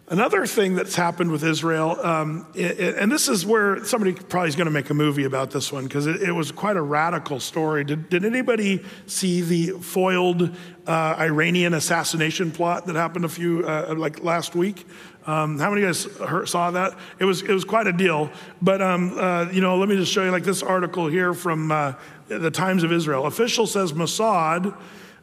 [0.08, 4.50] Another thing that's happened with Israel, um, it, it, and this is where somebody probably
[4.50, 6.82] is going to make a movie about this one because it, it, was quite a
[6.82, 7.84] radical story.
[7.84, 13.96] Did, did anybody see the foiled uh, Iranian assassination plot that happened a few, uh,
[13.98, 14.86] like last week?
[15.26, 16.98] Um, how many of you guys heard, saw that?
[17.20, 18.30] It was, it was quite a deal.
[18.62, 21.72] But, um, uh, you know, let me just show you like this article here from
[21.72, 21.94] uh,
[22.28, 23.26] the Times of Israel.
[23.26, 24.76] Official says Mossad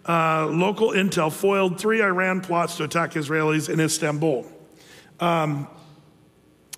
[0.08, 4.46] uh, local intel foiled three Iran plots to attack Israelis in Istanbul.
[5.20, 5.68] Um,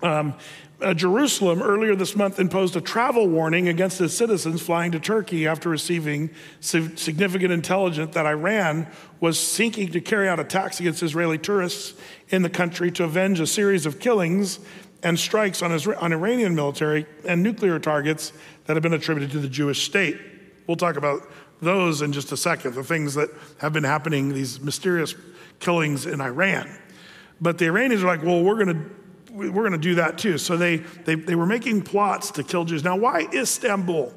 [0.03, 0.35] um,
[0.81, 5.47] uh, Jerusalem earlier this month imposed a travel warning against its citizens flying to Turkey
[5.47, 8.87] after receiving significant intelligence that Iran
[9.21, 11.93] was seeking to carry out attacks against Israeli tourists
[12.29, 14.59] in the country to avenge a series of killings
[15.03, 18.33] and strikes on, on Iranian military and nuclear targets
[18.65, 20.17] that have been attributed to the Jewish state.
[20.67, 21.21] We'll talk about
[21.61, 25.13] those in just a second, the things that have been happening, these mysterious
[25.59, 26.69] killings in Iran.
[27.39, 28.89] But the Iranians are like, well, we're going to
[29.35, 30.37] we're going to do that too.
[30.37, 32.85] So they, they, they were making plots to kill Jews.
[32.85, 34.13] Now, why Istanbul?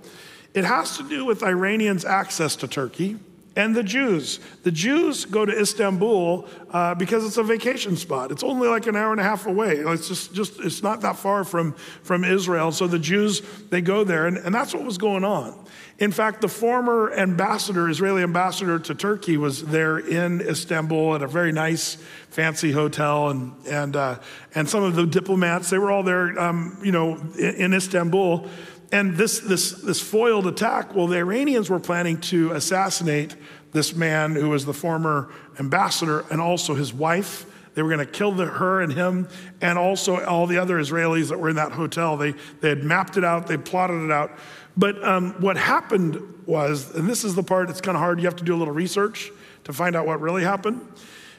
[0.55, 3.19] It has to do with Iranians' access to Turkey
[3.57, 4.39] and the Jews.
[4.63, 8.31] The Jews go to Istanbul uh, because it's a vacation spot.
[8.31, 9.77] It's only like an hour and a half away.
[9.79, 12.71] It's just, just it's not that far from, from Israel.
[12.73, 15.59] So the Jews, they go there, and, and that's what was going on.
[15.99, 21.27] In fact, the former ambassador, Israeli ambassador to Turkey, was there in Istanbul at a
[21.27, 21.97] very nice,
[22.31, 24.21] fancy hotel, and and uh,
[24.55, 28.49] and some of the diplomats they were all there, um, you know, in, in Istanbul.
[28.91, 30.95] And this this this foiled attack.
[30.95, 33.37] Well, the Iranians were planning to assassinate
[33.73, 37.45] this man who was the former ambassador and also his wife.
[37.75, 39.29] They were going to kill the, her and him,
[39.61, 42.17] and also all the other Israelis that were in that hotel.
[42.17, 44.33] They, they had mapped it out, they plotted it out.
[44.77, 48.27] But um, what happened was, and this is the part that's kind of hard, you
[48.27, 49.31] have to do a little research
[49.65, 50.81] to find out what really happened.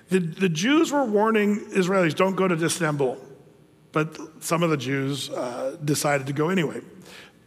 [0.10, 3.18] The, the Jews were warning Israelis, don't go to Istanbul.
[3.92, 6.82] But some of the Jews uh, decided to go anyway.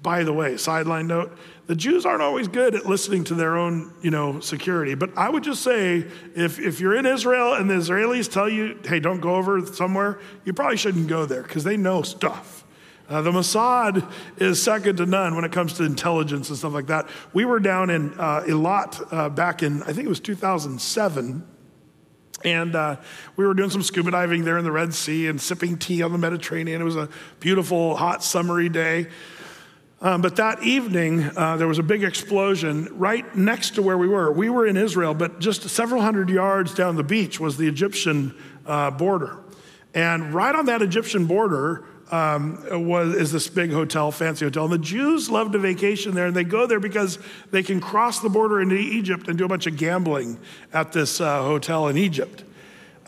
[0.03, 1.37] By the way, sideline note,
[1.67, 4.95] the Jews aren't always good at listening to their own, you know, security.
[4.95, 8.81] But I would just say, if, if you're in Israel and the Israelis tell you,
[8.85, 12.65] hey, don't go over somewhere, you probably shouldn't go there because they know stuff.
[13.09, 16.87] Uh, the Mossad is second to none when it comes to intelligence and stuff like
[16.87, 17.09] that.
[17.33, 21.47] We were down in uh, Eilat uh, back in, I think it was 2007.
[22.45, 22.97] And uh,
[23.37, 26.11] we were doing some scuba diving there in the Red Sea and sipping tea on
[26.11, 26.81] the Mediterranean.
[26.81, 29.07] It was a beautiful, hot, summery day.
[30.03, 34.09] Um, but that evening, uh, there was a big explosion right next to where we
[34.09, 34.33] were.
[34.33, 38.35] We were in Israel, but just several hundred yards down the beach was the Egyptian
[38.67, 39.39] uh, border.
[39.95, 44.65] And right on that Egyptian border um, was, is this big hotel, fancy hotel.
[44.65, 47.21] And the Jews love to vacation there, and they go there because
[47.53, 50.37] they can cross the border into Egypt and do a bunch of gambling
[50.73, 52.43] at this uh, hotel in Egypt.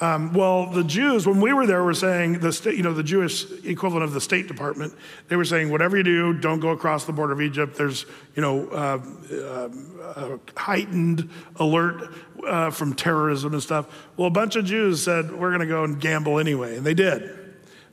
[0.01, 3.05] Um, well, the Jews, when we were there, were saying the state, you know, the
[3.05, 4.93] Jewish equivalent of the State Department.
[5.29, 7.77] They were saying, whatever you do, don't go across the border of Egypt.
[7.77, 8.05] There's,
[8.35, 9.69] you know, uh,
[10.03, 12.13] uh, heightened alert
[12.45, 13.87] uh, from terrorism and stuff.
[14.17, 16.95] Well, a bunch of Jews said, we're going to go and gamble anyway, and they
[16.95, 17.45] did.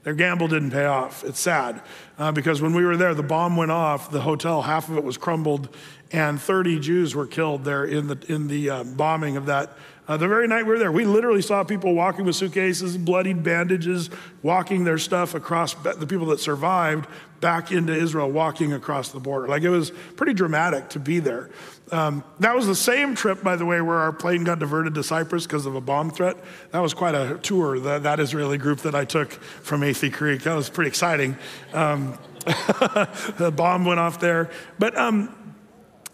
[0.03, 1.23] Their gamble didn't pay off.
[1.23, 1.81] It's sad
[2.17, 4.09] uh, because when we were there, the bomb went off.
[4.09, 5.69] The hotel, half of it was crumbled,
[6.11, 9.77] and 30 Jews were killed there in the in the uh, bombing of that
[10.11, 13.43] uh, the very night we were there, we literally saw people walking with suitcases, bloodied
[13.43, 14.09] bandages,
[14.43, 17.07] walking their stuff across, the people that survived
[17.39, 19.47] back into Israel, walking across the border.
[19.47, 21.49] Like it was pretty dramatic to be there.
[21.93, 25.03] Um, that was the same trip, by the way, where our plane got diverted to
[25.03, 26.35] Cyprus because of a bomb threat.
[26.71, 30.41] That was quite a tour, that, that Israeli group that I took from Athey Creek.
[30.41, 31.37] That was pretty exciting.
[31.71, 34.49] Um, the bomb went off there.
[34.77, 35.33] But um,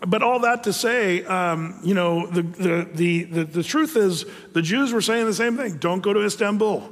[0.05, 4.25] but all that to say, um, you know, the, the, the, the, the truth is
[4.53, 6.87] the Jews were saying the same thing don't go to Istanbul.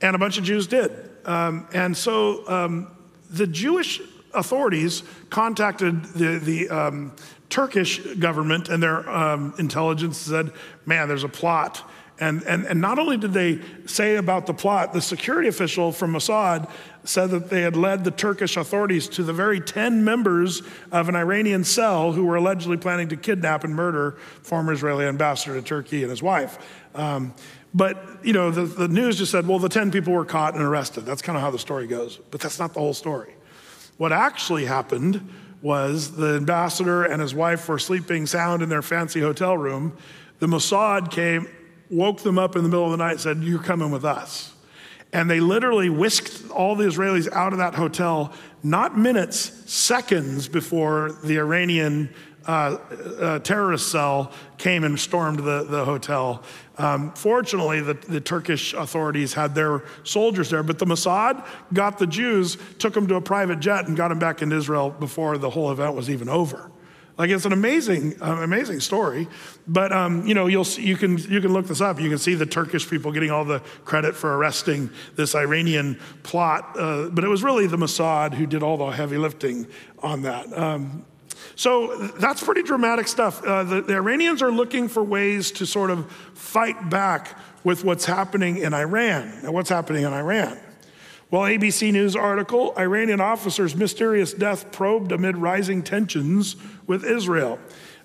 [0.00, 0.92] And a bunch of Jews did.
[1.24, 2.90] Um, and so um,
[3.30, 4.00] the Jewish
[4.32, 7.12] authorities contacted the, the um,
[7.50, 10.52] Turkish government and their um, intelligence said,
[10.86, 11.82] man, there's a plot
[12.20, 16.14] and, and, and not only did they say about the plot, the security official from
[16.14, 16.68] Mossad
[17.04, 21.14] said that they had led the Turkish authorities to the very 10 members of an
[21.14, 26.02] Iranian cell who were allegedly planning to kidnap and murder former Israeli ambassador to Turkey
[26.02, 26.58] and his wife.
[26.94, 27.34] Um,
[27.72, 30.62] but, you know, the, the news just said, well, the 10 people were caught and
[30.62, 31.06] arrested.
[31.06, 32.18] That's kind of how the story goes.
[32.30, 33.34] But that's not the whole story.
[33.96, 35.28] What actually happened
[35.62, 39.96] was the ambassador and his wife were sleeping sound in their fancy hotel room.
[40.38, 41.48] The Mossad came
[41.90, 44.54] woke them up in the middle of the night and said, You're coming with us.
[45.12, 49.38] And they literally whisked all the Israelis out of that hotel, not minutes,
[49.72, 52.10] seconds before the Iranian
[52.46, 52.78] uh,
[53.20, 56.42] uh, terrorist cell came and stormed the, the hotel.
[56.78, 62.06] Um, fortunately, the, the, Turkish authorities had their soldiers there, but the Mossad got the
[62.06, 65.50] Jews, took them to a private jet, and got them back in Israel before the
[65.50, 66.70] whole event was even over.
[67.18, 69.26] Like it's an amazing, uh, amazing story.
[69.66, 72.00] But um, you know, you'll you can you can look this up.
[72.00, 76.76] You can see the Turkish people getting all the credit for arresting this Iranian plot,
[76.78, 79.66] uh, but it was really the Mossad who did all the heavy lifting
[79.98, 80.56] on that.
[80.56, 81.04] Um,
[81.56, 83.44] so that's pretty dramatic stuff.
[83.44, 88.04] Uh, the, the Iranians are looking for ways to sort of fight back with what's
[88.04, 89.28] happening in Iran.
[89.42, 90.56] And what's happening in Iran?
[91.30, 97.58] Well, ABC News article Iranian officer's mysterious death probed amid rising tensions with Israel.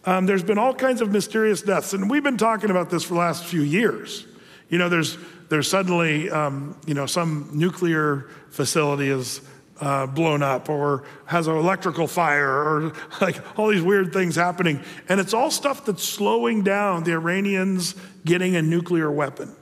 [0.03, 3.13] Um, there's been all kinds of mysterious deaths, and we've been talking about this for
[3.13, 4.27] the last few years.
[4.67, 9.39] You know, there's, there's suddenly, um, you know, some nuclear facility is
[9.79, 14.83] uh, blown up or has an electrical fire or like all these weird things happening.
[15.07, 19.55] And it's all stuff that's slowing down the Iranians getting a nuclear weapon.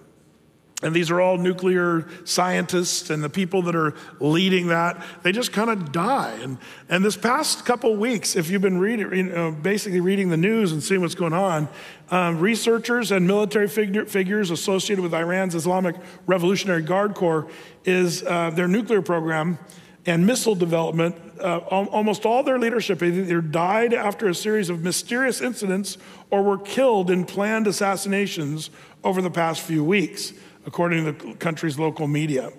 [0.84, 5.54] And these are all nuclear scientists and the people that are leading that, they just
[5.54, 6.32] kind of die.
[6.42, 6.58] And,
[6.90, 10.72] and this past couple weeks, if you've been reading, you know, basically reading the news
[10.72, 11.68] and seeing what's going on,
[12.10, 17.48] um, researchers and military figure, figures associated with Iran's Islamic Revolutionary Guard Corps
[17.86, 19.60] is uh, their nuclear program
[20.08, 21.16] and missile development.
[21.40, 26.00] Uh, almost all their leadership either died after a series of mysterious incidents
[26.32, 28.72] or were killed in planned assassinations
[29.04, 30.34] over the past few weeks
[30.66, 32.52] according to the country's local media.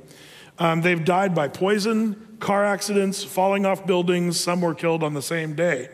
[0.58, 4.38] Um, they've died by poison, car accidents, falling off buildings.
[4.38, 5.88] Some were killed on the same day.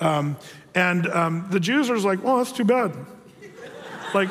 [0.00, 0.36] Um,
[0.74, 2.94] and um, the Jews are like, well, that's too bad.
[4.14, 4.28] like,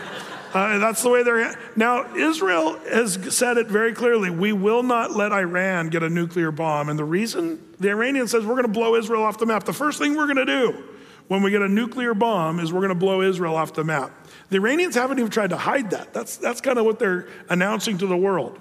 [0.54, 1.58] uh, that's the way they're.
[1.76, 6.52] Now, Israel has said it very clearly we will not let Iran get a nuclear
[6.52, 6.90] bomb.
[6.90, 9.74] And the reason the Iranian says we're going to blow Israel off the map, the
[9.74, 10.84] first thing we're going to do
[11.28, 14.12] when we get a nuclear bomb is we're going to blow Israel off the map.
[14.50, 16.14] The Iranians haven't even tried to hide that.
[16.14, 18.60] That's, that's kind of what they're announcing to the world.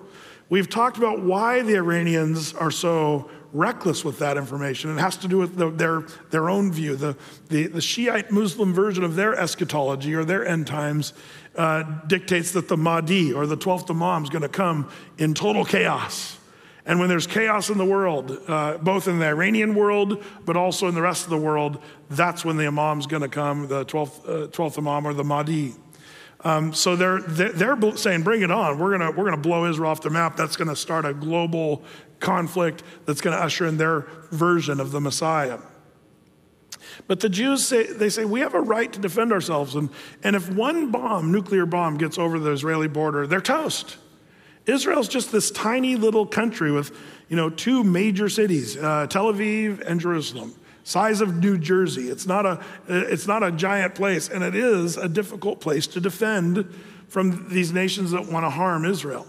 [0.49, 4.97] We've talked about why the Iranians are so reckless with that information.
[4.97, 6.97] It has to do with the, their, their own view.
[6.97, 7.17] The,
[7.49, 11.15] the, the, Shiite Muslim version of their eschatology or their end times
[11.57, 15.65] uh, dictates that the Mahdi or the 12th Imam is going to come in total
[15.65, 16.39] chaos
[16.87, 20.87] And when there's chaos in the world, uh, both in the Iranian world, but also
[20.87, 24.25] in the rest of the world, that's when the Imam's going to come, the 12th,
[24.25, 25.75] uh, 12th Imam or the Mahdi.
[26.45, 28.79] Um, so they're, they're saying, bring it on.
[28.79, 30.37] We're going we're gonna blow Israel off the map.
[30.37, 31.83] That's going to start a global
[32.21, 35.59] conflict that's going to usher in their version of the Messiah.
[37.09, 39.75] But the Jews say, they say, we have a right to defend ourselves.
[39.75, 39.91] And,
[40.23, 43.97] and if one bomb, nuclear bomb, gets over the Israeli border, they're toast.
[44.67, 46.97] Israel's just this tiny little country with,
[47.29, 50.55] you know, two major cities, uh, Tel Aviv and Jerusalem,
[50.85, 52.09] size of New Jersey.
[52.09, 56.01] It's not a, it's not a giant place, and it is a difficult place to
[56.01, 56.69] defend
[57.09, 59.27] from these nations that want to harm Israel.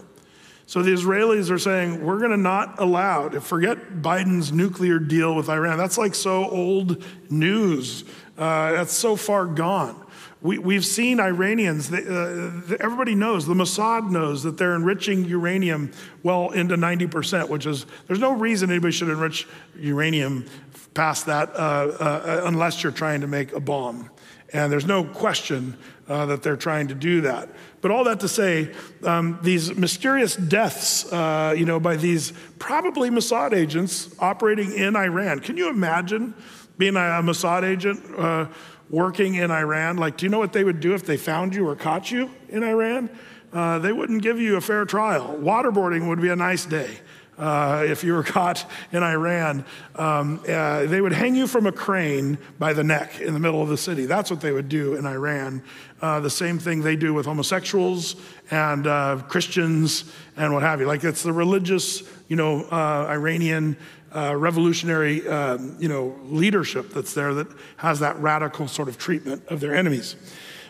[0.66, 5.34] So the Israelis are saying, we're going to not allow, to forget Biden's nuclear deal
[5.34, 5.78] with Iran.
[5.78, 8.04] That's like so old news.
[8.36, 10.04] Uh, that's so far gone.
[10.40, 15.90] We, have seen Iranians, uh, everybody knows, the Mossad knows that they're enriching uranium
[16.22, 20.46] well into 90%, which is, there's no reason anybody should enrich uranium
[20.94, 24.10] past that uh, uh, unless you're trying to make a bomb.
[24.52, 25.76] And there's no question
[26.08, 27.50] uh, that they're trying to do that.
[27.80, 28.72] But all that to say,
[29.04, 35.40] um, these mysterious deaths, uh, you know, by these probably Mossad agents operating in Iran.
[35.40, 36.34] Can you imagine
[36.78, 38.02] being a Mossad agent?
[38.16, 38.46] Uh,
[38.90, 39.96] working in Iran.
[39.96, 42.30] Like, do you know what they would do if they found you or caught you
[42.48, 43.10] in Iran?
[43.52, 45.38] Uh, they wouldn't give you a fair trial.
[45.40, 46.98] Waterboarding would be a nice day.
[47.38, 49.64] Uh, if you were caught in Iran,
[49.94, 53.62] um, uh, they would hang you from a crane by the neck in the middle
[53.62, 54.06] of the city.
[54.06, 55.62] That's what they would do in Iran.
[56.00, 58.16] Uh, the same thing they do with homosexuals
[58.50, 60.86] and uh, Christians and what have you.
[60.86, 63.76] Like it's the religious, you know, uh, Iranian
[64.14, 69.46] uh, revolutionary, um, you know, leadership that's there that has that radical sort of treatment
[69.48, 70.16] of their enemies.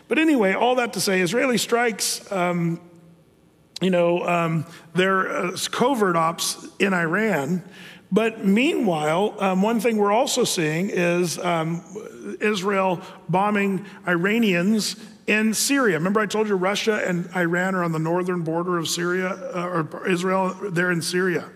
[0.07, 2.81] But anyway, all that to say, Israeli strikes, um,
[3.81, 7.63] you know, um, their uh, covert ops in Iran.
[8.11, 11.83] But meanwhile, um, one thing we're also seeing is um,
[12.41, 14.95] Israel bombing Iranians
[15.27, 15.99] in Syria.
[15.99, 19.85] Remember, I told you Russia and Iran are on the northern border of Syria, uh,
[19.93, 21.47] or Israel, they're in Syria.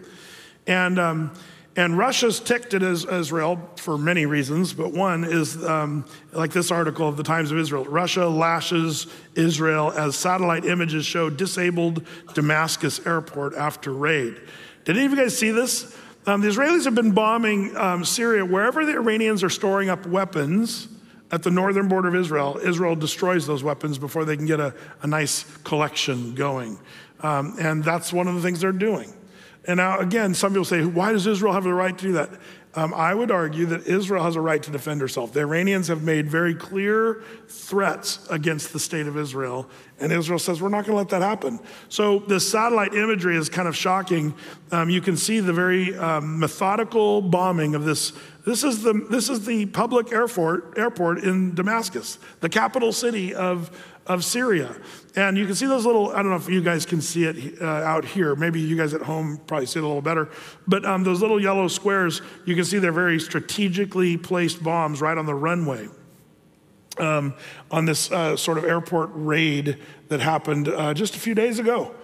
[0.67, 1.33] And um,
[1.75, 7.07] and Russia's ticked at Israel for many reasons, but one is um, like this article
[7.07, 12.05] of the Times of Israel Russia lashes Israel as satellite images show disabled
[12.35, 14.39] Damascus airport after raid.
[14.85, 15.97] Did any of you guys see this?
[16.27, 20.87] Um, the Israelis have been bombing um, Syria wherever the Iranians are storing up weapons
[21.31, 22.59] at the northern border of Israel.
[22.63, 26.79] Israel destroys those weapons before they can get a, a nice collection going.
[27.21, 29.11] Um, and that's one of the things they're doing.
[29.65, 32.29] And now, again, some people say, why does Israel have the right to do that?
[32.75, 35.31] Um, I would argue that Israel has a right to defend herself.
[35.31, 40.59] The Iranians have made very clear threats against the state of Israel, and Israel says,
[40.59, 41.59] we're not going to let that happen.
[41.89, 44.33] So, this satellite imagery is kind of shocking.
[44.71, 48.11] Um, you can see the very um, methodical bombing of this.
[48.43, 53.69] This is the, this is the public airport, airport in Damascus, the capital city of,
[54.07, 54.75] of Syria.
[55.15, 57.61] And you can see those little, I don't know if you guys can see it
[57.61, 58.35] uh, out here.
[58.35, 60.29] Maybe you guys at home probably see it a little better.
[60.67, 65.17] But um, those little yellow squares, you can see they're very strategically placed bombs right
[65.17, 65.87] on the runway.
[66.99, 67.33] Um,
[67.71, 69.79] on this uh, sort of airport raid
[70.09, 71.95] that happened uh, just a few days ago.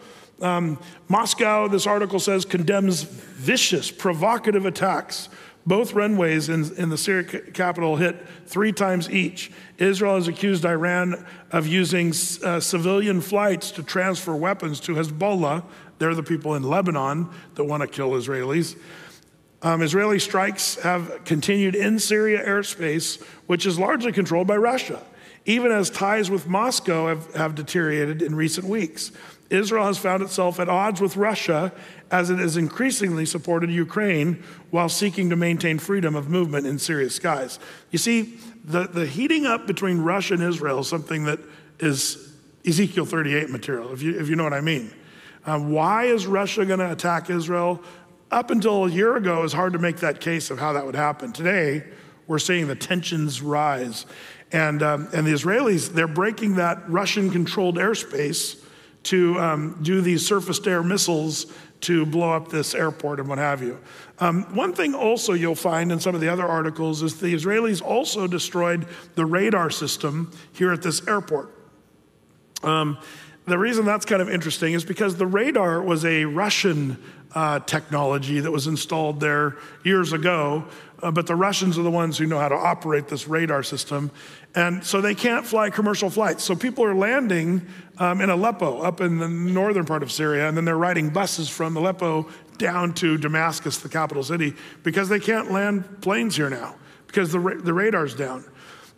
[0.42, 5.30] Um, Moscow, this article says, condemns vicious, provocative attacks
[5.70, 8.18] both runways in, in the Syria capital hit
[8.48, 9.52] three times each.
[9.78, 12.10] Israel has accused Iran of using
[12.44, 15.64] uh, civilian flights to transfer weapons to Hezbollah.
[16.00, 18.76] They're the people in Lebanon that want to kill Israelis.
[19.62, 25.00] Um, Israeli strikes have continued in Syria airspace, which is largely controlled by Russia,
[25.46, 29.12] even as ties with Moscow have, have deteriorated in recent weeks.
[29.50, 31.72] Israel has found itself at odds with Russia
[32.12, 37.16] as it has increasingly supported Ukraine while seeking to maintain freedom of movement in Syria's
[37.16, 37.60] skies.
[37.92, 41.40] You see, the, the heating up between Russia and Israel is something that
[41.80, 42.34] is
[42.66, 44.94] Ezekiel 38 material, if you, if you know what I mean.
[45.46, 47.82] Uh, why is Russia going to attack Israel?
[48.30, 50.86] Up until a year ago, it was hard to make that case of how that
[50.86, 51.34] would happen.
[51.34, 51.84] Today,
[52.28, 54.06] we're seeing the tensions rise.
[54.52, 58.64] And, um, and the Israelis, they're breaking that Russian controlled airspace
[59.04, 61.48] to um, do these surface to air missiles
[61.82, 63.80] to blow up this airport and what have you.
[64.20, 67.82] Um, one thing also you'll find in some of the other articles is the Israelis
[67.82, 68.86] also destroyed
[69.16, 71.54] the radar system here at this airport.
[72.64, 72.98] Um,
[73.46, 77.02] the reason that's kind of interesting is because the radar was a Russian
[77.36, 80.66] uh, technology that was installed there years ago,
[81.04, 84.12] uh, but the Russians are the ones who know how to operate this radar system.
[84.56, 86.44] And so they can't fly commercial flights.
[86.44, 87.68] So people are landing
[88.00, 91.50] um, in Aleppo, up in the northern part of Syria, and then they're riding buses
[91.50, 92.28] from Aleppo
[92.58, 96.76] down to Damascus, the capital city, because they can't land planes here now
[97.10, 98.46] because the, ra- the radar's down.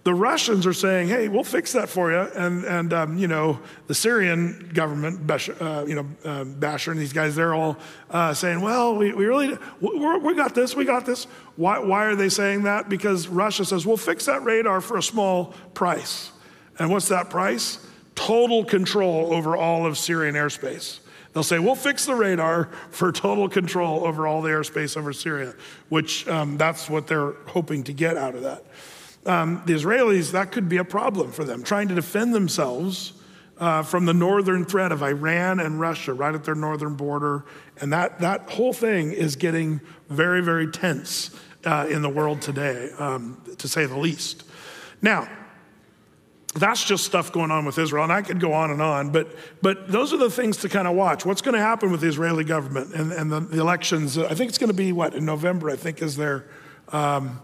[0.03, 2.17] The Russians are saying, hey, we'll fix that for you.
[2.17, 7.13] And, and um, you know, the Syrian government, uh, you know, uh, Bashar and these
[7.13, 7.77] guys, they're all
[8.09, 11.25] uh, saying, well, we, we really, we, we got this, we got this.
[11.55, 12.89] Why, why are they saying that?
[12.89, 16.31] Because Russia says, we'll fix that radar for a small price.
[16.79, 17.85] And what's that price?
[18.15, 20.99] Total control over all of Syrian airspace.
[21.33, 25.53] They'll say, we'll fix the radar for total control over all the airspace over Syria,
[25.89, 28.65] which um, that's what they're hoping to get out of that
[29.25, 33.13] um, the Israelis, that could be a problem for them, trying to defend themselves
[33.59, 37.45] uh, from the northern threat of Iran and Russia right at their northern border.
[37.79, 41.29] And that, that whole thing is getting very, very tense
[41.63, 44.43] uh, in the world today, um, to say the least.
[45.01, 45.29] Now,
[46.55, 49.33] that's just stuff going on with Israel, and I could go on and on, but,
[49.61, 51.25] but those are the things to kind of watch.
[51.25, 54.17] What's going to happen with the Israeli government and, and the, the elections?
[54.17, 56.45] I think it's going to be what, in November, I think, is their.
[56.89, 57.39] Um,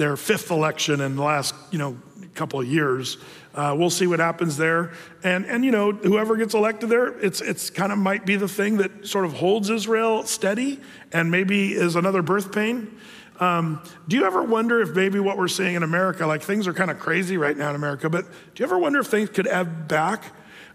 [0.00, 1.96] their fifth election in the last, you know,
[2.34, 3.18] couple of years.
[3.54, 4.92] Uh, we'll see what happens there.
[5.22, 8.48] And, and you know, whoever gets elected there, it's, it's kind of might be the
[8.48, 10.80] thing that sort of holds Israel steady
[11.12, 12.98] and maybe is another birth pain.
[13.40, 16.72] Um, do you ever wonder if maybe what we're seeing in America, like things are
[16.72, 19.46] kind of crazy right now in America, but do you ever wonder if things could
[19.46, 20.24] ebb back?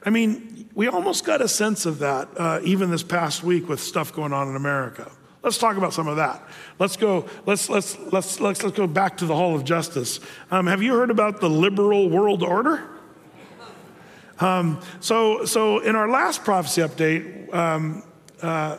[0.03, 3.79] I mean, we almost got a sense of that uh, even this past week with
[3.79, 5.11] stuff going on in America.
[5.45, 6.41] Let's talk about some of that.
[6.79, 10.19] Let's go, let's, let's, let's, let's, let's go back to the Hall of Justice.
[10.49, 12.83] Um, have you heard about the liberal world order?
[14.39, 18.01] Um, so, so in our last prophecy update, um,
[18.41, 18.77] uh,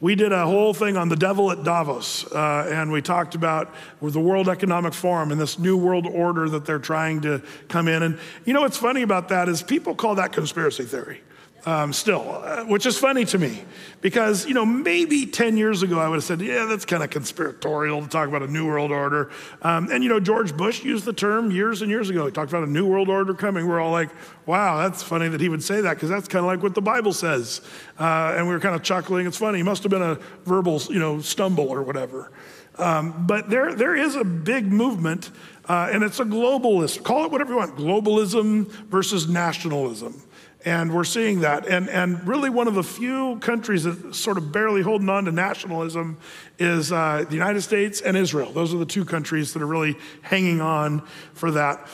[0.00, 3.74] we did a whole thing on the devil at Davos, uh, and we talked about
[4.00, 8.02] the World Economic Forum and this new world order that they're trying to come in.
[8.02, 11.20] And you know what's funny about that is people call that conspiracy theory
[11.66, 13.64] um, still, uh, which is funny to me
[14.00, 17.10] because, you know, maybe 10 years ago I would have said, yeah, that's kind of
[17.10, 19.32] conspiratorial to talk about a new world order.
[19.62, 22.24] Um, and, you know, George Bush used the term years and years ago.
[22.24, 23.66] He talked about a new world order coming.
[23.66, 24.10] We're all like,
[24.46, 26.82] wow, that's funny that he would say that because that's kind of like what the
[26.82, 27.62] Bible says.
[27.98, 29.26] Uh, and we were kind of chuckling.
[29.26, 29.58] It's funny.
[29.58, 32.30] He must have been a verbal, you know, stumble or whatever.
[32.78, 35.30] Um, but there, there is a big movement,
[35.68, 37.02] uh, and it's a globalist.
[37.02, 40.22] Call it whatever you want globalism versus nationalism.
[40.66, 41.68] And we're seeing that.
[41.68, 45.32] And, and really, one of the few countries that sort of barely holding on to
[45.32, 46.18] nationalism
[46.58, 48.52] is uh, the United States and Israel.
[48.52, 51.86] Those are the two countries that are really hanging on for that.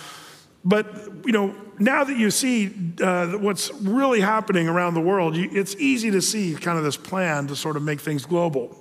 [0.64, 0.86] But,
[1.26, 5.74] you know, now that you see uh, what's really happening around the world, you, it's
[5.76, 8.74] easy to see kind of this plan to sort of make things global.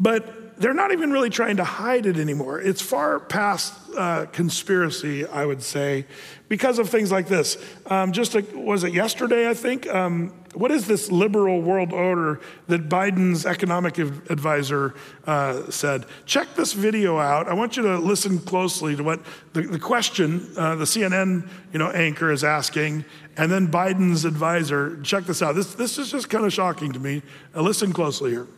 [0.00, 2.60] But they're not even really trying to hide it anymore.
[2.60, 6.06] It's far past uh, conspiracy, I would say,
[6.48, 7.56] because of things like this.
[7.86, 9.86] Um, just a, was it yesterday, I think?
[9.88, 14.94] Um, what is this liberal world order that Biden's economic advisor
[15.26, 16.06] uh, said?
[16.26, 17.48] Check this video out.
[17.48, 19.20] I want you to listen closely to what
[19.52, 23.04] the, the question uh, the CNN you know, anchor is asking,
[23.36, 25.00] and then Biden's advisor.
[25.02, 25.54] Check this out.
[25.54, 27.22] This, this is just kind of shocking to me.
[27.54, 28.48] Uh, listen closely here.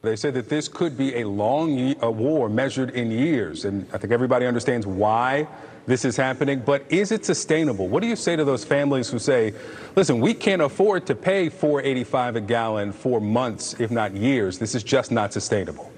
[0.00, 3.98] They say that this could be a long a war measured in years, and I
[3.98, 5.48] think everybody understands why
[5.86, 6.62] this is happening.
[6.64, 7.88] But is it sustainable?
[7.88, 9.54] What do you say to those families who say,
[9.96, 14.58] "Listen, we can't afford to pay 4.85 a gallon for months, if not years.
[14.58, 15.90] This is just not sustainable."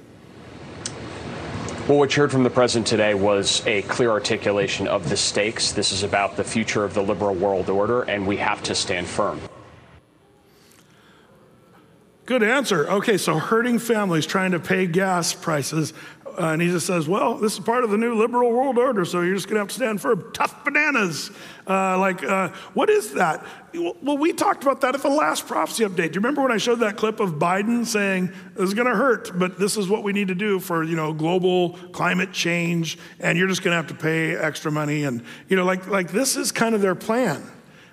[1.86, 5.72] Well, what you heard from the president today was a clear articulation of the stakes.
[5.72, 9.08] This is about the future of the liberal world order, and we have to stand
[9.08, 9.40] firm.
[12.30, 12.88] Good answer.
[12.88, 15.92] Okay, so hurting families trying to pay gas prices.
[16.24, 19.04] Uh, and he just says, well, this is part of the new liberal world order,
[19.04, 20.30] so you're just going to have to stand firm.
[20.32, 21.32] Tough bananas.
[21.66, 23.44] Uh, like, uh, what is that?
[23.74, 25.96] Well, we talked about that at the last prophecy update.
[25.96, 28.94] Do you remember when I showed that clip of Biden saying, this is going to
[28.94, 32.96] hurt, but this is what we need to do for, you know, global climate change,
[33.18, 35.02] and you're just going to have to pay extra money.
[35.02, 37.42] And, you know, like, like this is kind of their plan.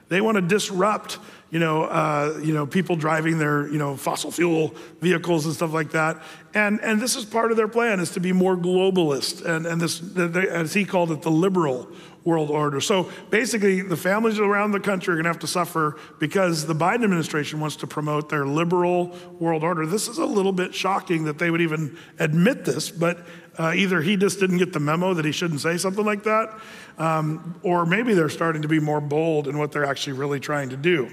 [0.09, 1.17] They want to disrupt
[1.49, 5.73] you know, uh, you know, people driving their, you know, fossil fuel vehicles and stuff
[5.73, 6.21] like that.
[6.53, 9.45] And, and this is part of their plan is to be more globalist.
[9.45, 11.87] And, and this, as he called it, the liberal
[12.27, 12.81] world order.
[12.81, 16.75] So basically, the families around the country are going to have to suffer because the
[16.75, 19.85] Biden administration wants to promote their liberal world order.
[19.85, 23.25] This is a little bit shocking that they would even admit this, but
[23.57, 26.59] uh, either he just didn't get the memo that he shouldn't say something like that,
[26.97, 30.69] um, or maybe they're starting to be more bold in what they're actually really trying
[30.69, 31.09] to do.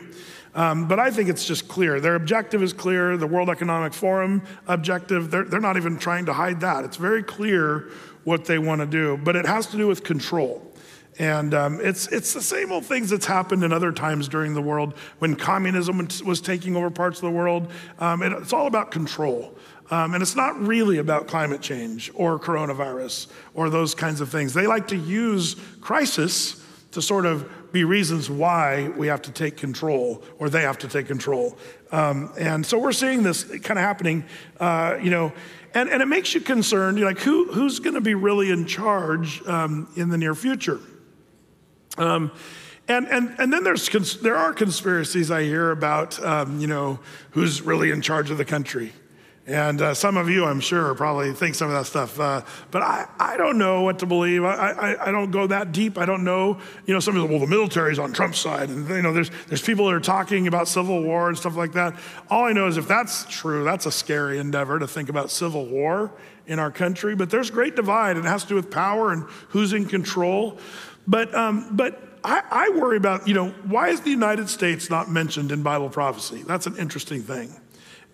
[0.56, 2.00] Um, but I think it's just clear.
[2.00, 3.16] Their objective is clear.
[3.16, 6.84] The World Economic Forum objective, they're, they're not even trying to hide that.
[6.84, 7.90] It's very clear
[8.24, 10.73] what they want to do, but it has to do with control.
[11.18, 14.62] And um, it's, it's the same old things that's happened in other times during the
[14.62, 17.70] world when communism was taking over parts of the world.
[17.98, 19.56] Um, it, it's all about control.
[19.90, 24.54] Um, and it's not really about climate change or coronavirus or those kinds of things.
[24.54, 29.56] They like to use crisis to sort of be reasons why we have to take
[29.56, 31.58] control or they have to take control.
[31.92, 34.24] Um, and so we're seeing this kind of happening,
[34.58, 35.32] uh, you know,
[35.74, 36.98] and, and it makes you concerned.
[36.98, 40.80] You're like, who, who's going to be really in charge um, in the near future?
[41.96, 42.32] Um,
[42.86, 43.88] and, and, and then there's,
[44.20, 46.98] there are conspiracies I hear about, um, you know,
[47.30, 48.92] who's really in charge of the country.
[49.46, 52.18] And uh, some of you, I'm sure, probably think some of that stuff.
[52.18, 52.40] Uh,
[52.70, 54.42] but I, I don't know what to believe.
[54.42, 55.98] I, I, I don't go that deep.
[55.98, 56.58] I don't know.
[56.86, 58.70] You know, some people, well, the military's on Trump's side.
[58.70, 61.72] And, you know, there's, there's people that are talking about civil war and stuff like
[61.72, 61.94] that.
[62.30, 65.66] All I know is if that's true, that's a scary endeavor to think about civil
[65.66, 66.10] war
[66.46, 67.14] in our country.
[67.14, 68.16] But there's great divide.
[68.16, 70.58] And it has to do with power and who's in control.
[71.06, 75.10] But, um, but I, I worry about, you know, why is the United States not
[75.10, 76.42] mentioned in Bible prophecy?
[76.46, 77.54] That's an interesting thing.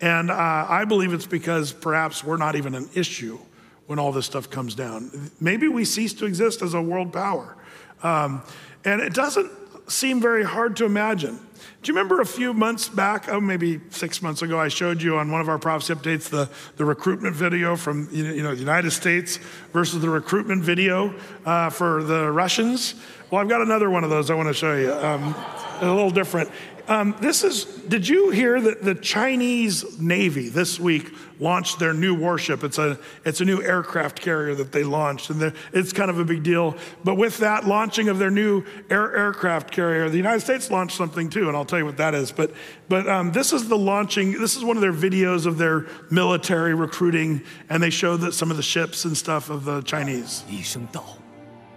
[0.00, 3.38] And uh, I believe it's because perhaps we're not even an issue
[3.86, 5.30] when all this stuff comes down.
[5.40, 7.56] Maybe we cease to exist as a world power.
[8.02, 8.42] Um,
[8.84, 9.50] and it doesn't
[9.90, 11.38] seem very hard to imagine.
[11.82, 15.16] Do you remember a few months back, oh, maybe six months ago, I showed you
[15.16, 18.90] on one of our prophecy updates the, the recruitment video from you know, the United
[18.90, 19.38] States
[19.72, 21.14] versus the recruitment video
[21.46, 22.94] uh, for the Russians?
[23.30, 24.92] Well, I've got another one of those I want to show you.
[24.92, 25.34] Um,
[25.80, 26.50] a little different.
[26.89, 32.13] Um, this is, did you hear that the Chinese Navy this week launched their new
[32.13, 32.63] warship?
[32.63, 36.23] It's a, it's a new aircraft carrier that they launched, and it's kind of a
[36.23, 36.77] big deal.
[37.03, 41.27] But with that launching of their new air, aircraft carrier, the United States launched something
[41.27, 42.31] too, and I'll tell you what that is.
[42.31, 42.51] But,
[42.87, 46.75] but um, this is the launching, this is one of their videos of their military
[46.75, 50.43] recruiting, and they show that some of the ships and stuff of the Chinese.
[50.47, 51.17] 一声道，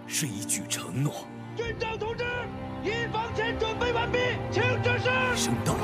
[0.05, 1.27] 是一句承诺。
[1.57, 2.22] 军长同志。
[3.78, 4.18] 备完毕，
[4.50, 5.10] 请指示。
[5.34, 5.74] 一声道，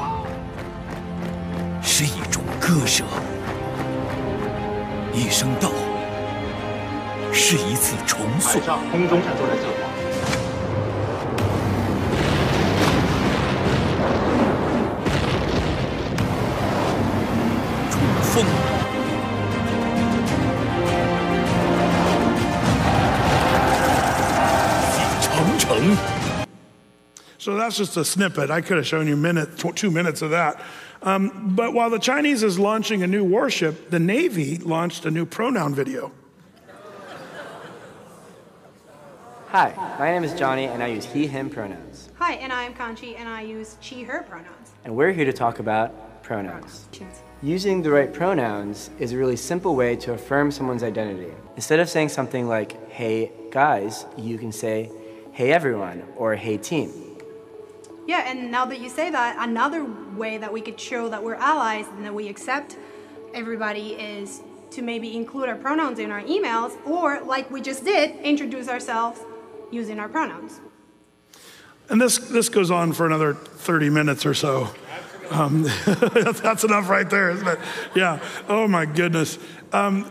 [1.82, 3.04] 是一种割舍；
[5.12, 5.70] 一声道，
[7.32, 8.58] 是一次重塑。
[8.58, 9.72] 海上空中战作战计划。
[17.90, 18.89] 冲锋。
[27.40, 28.50] So that's just a snippet.
[28.50, 30.62] I could have shown you minute, two minutes of that.
[31.00, 35.24] Um, but while the Chinese is launching a new warship, the Navy launched a new
[35.24, 36.12] pronoun video.
[39.46, 42.10] Hi, my name is Johnny, and I use he, him pronouns.
[42.18, 44.72] Hi, and I'm Kanchi, and I use she, her pronouns.
[44.84, 46.88] And we're here to talk about pronouns.
[47.42, 51.32] Using the right pronouns is a really simple way to affirm someone's identity.
[51.56, 54.92] Instead of saying something like, hey guys, you can say,
[55.32, 57.09] hey everyone, or hey team.
[58.10, 61.36] Yeah, and now that you say that, another way that we could show that we're
[61.36, 62.76] allies and that we accept
[63.34, 64.42] everybody is
[64.72, 69.20] to maybe include our pronouns in our emails, or like we just did, introduce ourselves
[69.70, 70.58] using our pronouns.
[71.88, 74.70] And this, this goes on for another 30 minutes or so.
[75.30, 77.60] Um, that's enough right there, isn't it?
[77.94, 78.18] Yeah.
[78.48, 79.38] Oh my goodness.
[79.72, 80.10] Um,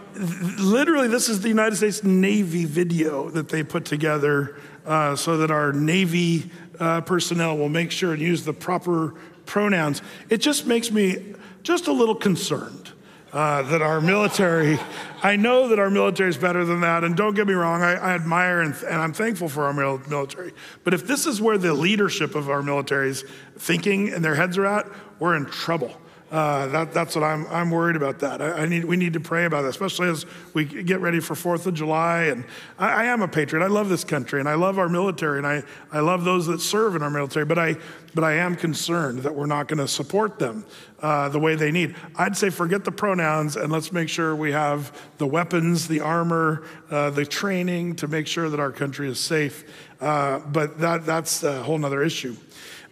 [0.57, 5.51] literally, this is the United States Navy video that they put together uh, so that
[5.51, 6.49] our Navy
[6.79, 9.15] uh, personnel will make sure and use the proper
[9.45, 10.01] pronouns.
[10.29, 12.91] It just makes me just a little concerned
[13.31, 14.79] uh, that our military,
[15.21, 17.03] I know that our military is better than that.
[17.03, 20.53] And don't get me wrong, I, I admire and, and, I'm thankful for our military.
[20.83, 23.23] But if this is where the leadership of our military is
[23.57, 24.87] thinking and their heads are at,
[25.19, 25.95] we're in trouble.
[26.31, 28.39] Uh, that, that's what I'm, I'm worried about that.
[28.41, 31.33] I, I, need, we need to pray about that, especially as we get ready for
[31.33, 32.25] 4th of July.
[32.25, 32.45] And
[32.77, 33.63] I, I, am a patriot.
[33.63, 36.61] I love this country and I love our military and I, I love those that
[36.61, 37.77] serve in our military, but I,
[38.13, 40.65] but I am concerned that we're not going to support them
[41.01, 41.95] uh, the way they need.
[42.15, 46.63] I'd say forget the pronouns and let's make sure we have the weapons, the armor,
[46.91, 49.63] uh, the training to make sure that our country is safe.
[49.99, 52.35] Uh, but that, that's a whole other issue.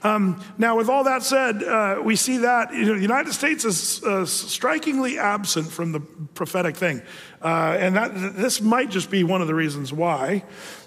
[0.04, 3.66] Um, now, with all that said, uh, we see that you know, the United States
[3.66, 7.02] is uh, strikingly absent from the prophetic thing.
[7.42, 10.44] Uh, and that, this might just be one of the reasons why.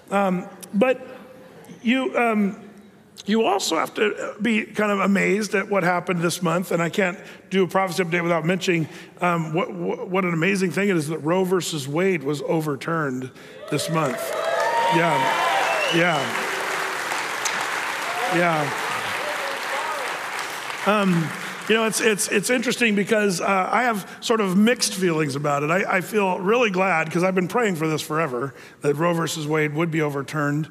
[0.09, 1.05] Um, but
[1.81, 2.57] you, um,
[3.25, 6.71] you also have to be kind of amazed at what happened this month.
[6.71, 8.87] And I can't do a prophecy update without mentioning
[9.19, 13.29] um, what, what an amazing thing it is that Roe versus Wade was overturned
[13.69, 14.19] this month.
[14.95, 16.47] Yeah, yeah.
[18.33, 18.90] Yeah.
[20.87, 21.29] Um,
[21.69, 25.61] you know, it's, it's, it's interesting because uh, I have sort of mixed feelings about
[25.61, 25.69] it.
[25.69, 29.45] I, I feel really glad because I've been praying for this forever that Roe versus
[29.45, 30.69] Wade would be overturned.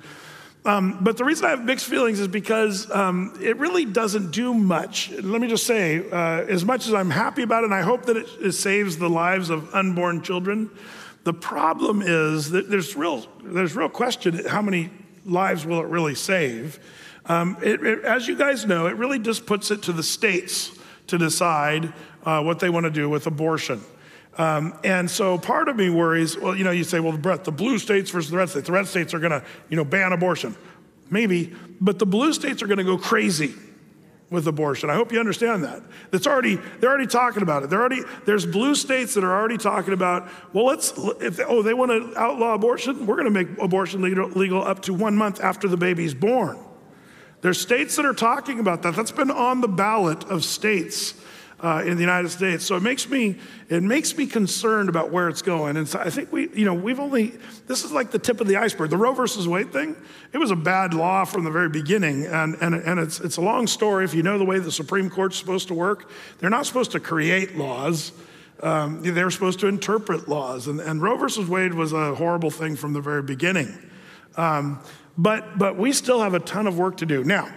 [0.64, 4.52] Um, but the reason I have mixed feelings is because um, it really doesn't do
[4.52, 5.10] much.
[5.10, 8.06] Let me just say, uh, as much as I'm happy about it, and I hope
[8.06, 10.70] that it, it, saves the lives of unborn children,
[11.24, 14.90] the problem is that there's real, there's real question how many
[15.24, 16.80] lives will it really save?
[17.30, 20.76] Um, it, it, as you guys know, it really just puts it to the states
[21.06, 21.92] to decide
[22.24, 23.80] uh, what they want to do with abortion.
[24.36, 27.52] Um, and so part of me worries, well, you know, you say, well, Brett, the
[27.52, 28.66] blue states versus the red states.
[28.66, 30.56] The red states are going to, you know, ban abortion.
[31.08, 33.54] Maybe, but the blue states are going to go crazy
[34.28, 34.90] with abortion.
[34.90, 35.82] I hope you understand that.
[36.10, 37.70] That's already they're already talking about it.
[37.70, 40.28] They're already there's blue states that are already talking about.
[40.52, 44.02] Well, let's if they, oh they want to outlaw abortion, we're going to make abortion
[44.02, 46.58] legal, legal up to one month after the baby's born.
[47.40, 48.94] There's states that are talking about that.
[48.94, 51.14] That's been on the ballot of states
[51.62, 52.64] uh, in the United States.
[52.64, 53.36] So it makes me
[53.68, 55.76] it makes me concerned about where it's going.
[55.76, 57.34] And so I think we you know we've only
[57.66, 58.90] this is like the tip of the iceberg.
[58.90, 59.96] The Roe versus Wade thing,
[60.32, 63.42] it was a bad law from the very beginning, and and and it's it's a
[63.42, 64.04] long story.
[64.04, 67.00] If you know the way the Supreme Court's supposed to work, they're not supposed to
[67.00, 68.12] create laws.
[68.62, 72.76] Um, they're supposed to interpret laws, and, and Roe versus Wade was a horrible thing
[72.76, 73.74] from the very beginning.
[74.36, 74.80] Um,
[75.16, 77.48] but but we still have a ton of work to do now.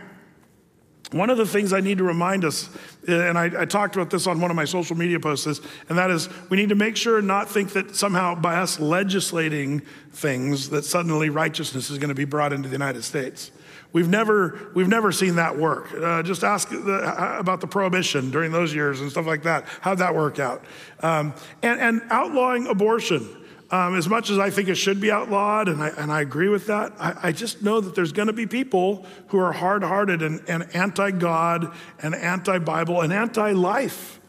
[1.14, 2.70] One of the things I need to remind us,
[3.08, 6.10] and I, I, talked about this on one of my social media posts, and that
[6.10, 9.82] is we need to make sure and not think that somehow by us legislating
[10.12, 13.52] things that suddenly righteousness is going to be brought into the United States.
[13.92, 15.94] We've never, we've never seen that work.
[15.94, 19.66] Uh, just ask the, about the prohibition during those years and stuff like that.
[19.82, 20.66] How'd that work out?
[21.02, 23.43] Um, and, and outlawing abortion.
[23.74, 26.48] Um, as much as I think it should be outlawed, and I, and I agree
[26.48, 29.84] with that, I, I just know that there's going to be people who are hard
[29.84, 34.20] hearted and, and anti God and anti Bible and anti life.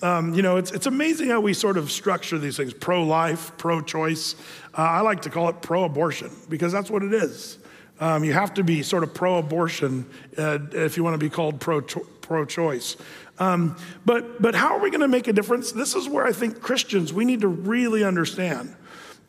[0.00, 3.52] Um, you know, it's, it's amazing how we sort of structure these things pro life,
[3.58, 4.34] pro choice.
[4.72, 7.58] Uh, I like to call it pro abortion because that's what it is.
[8.00, 10.06] Um, you have to be sort of pro abortion
[10.38, 12.96] uh, if you want to be called pro choice.
[13.38, 13.76] Um,
[14.06, 15.70] but, but how are we going to make a difference?
[15.70, 18.74] This is where I think Christians, we need to really understand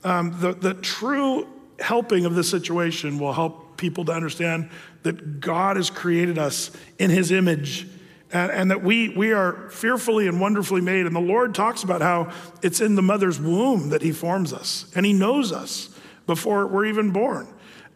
[0.07, 1.45] um, the, the true
[1.79, 4.69] helping of this situation will help people to understand
[5.03, 7.87] that God has created us in his image
[8.31, 11.05] and, and, that we, we are fearfully and wonderfully made.
[11.05, 12.31] And the Lord talks about how
[12.61, 15.89] it's in the mother's womb that he forms us and he knows us
[16.25, 17.47] before we're even born.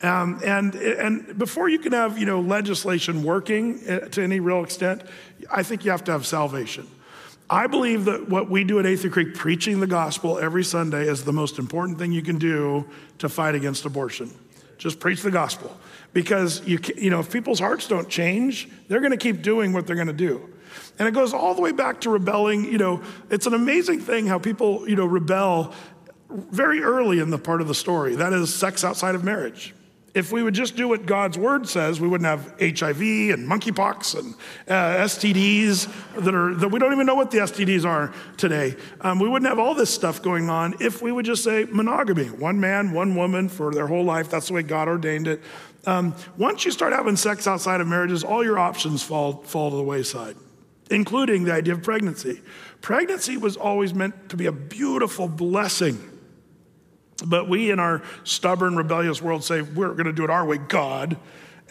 [0.02, 4.64] Um, and, and before you can have you know, legislation working uh, to any real
[4.64, 5.04] extent,
[5.50, 6.88] I think you have to have salvation.
[7.52, 11.26] I believe that what we do at Athey Creek, preaching the gospel every Sunday, is
[11.26, 12.88] the most important thing you can do
[13.18, 14.34] to fight against abortion.
[14.78, 15.78] Just preach the gospel.
[16.14, 19.86] Because you, you know, if people's hearts don't change, they're going to keep doing what
[19.86, 20.50] they're going to do.
[20.98, 22.64] And it goes all the way back to rebelling.
[22.64, 25.74] You know, it's an amazing thing how people, you know, rebel
[26.30, 28.16] very early in the part of the story.
[28.16, 29.76] That is sex outside of marriage.
[30.14, 34.20] If we would just do what God's word says, we wouldn't have HIV and monkeypox
[34.20, 34.34] and
[34.68, 38.76] uh, STDs that are that we don't even know what the STDs are today.
[39.00, 42.26] Um, we wouldn't have all this stuff going on if we would just say monogamy:
[42.26, 44.30] one man, one woman for their whole life.
[44.30, 45.42] That's the way God ordained it.
[45.86, 49.78] Um, once you start having sex outside of marriages, all your options fall fall to
[49.78, 50.36] the wayside,
[50.90, 52.42] including the idea of pregnancy.
[52.82, 56.11] Pregnancy was always meant to be a beautiful blessing
[57.22, 60.58] but we in our stubborn, rebellious world say, we're going to do it our way,
[60.58, 61.18] God.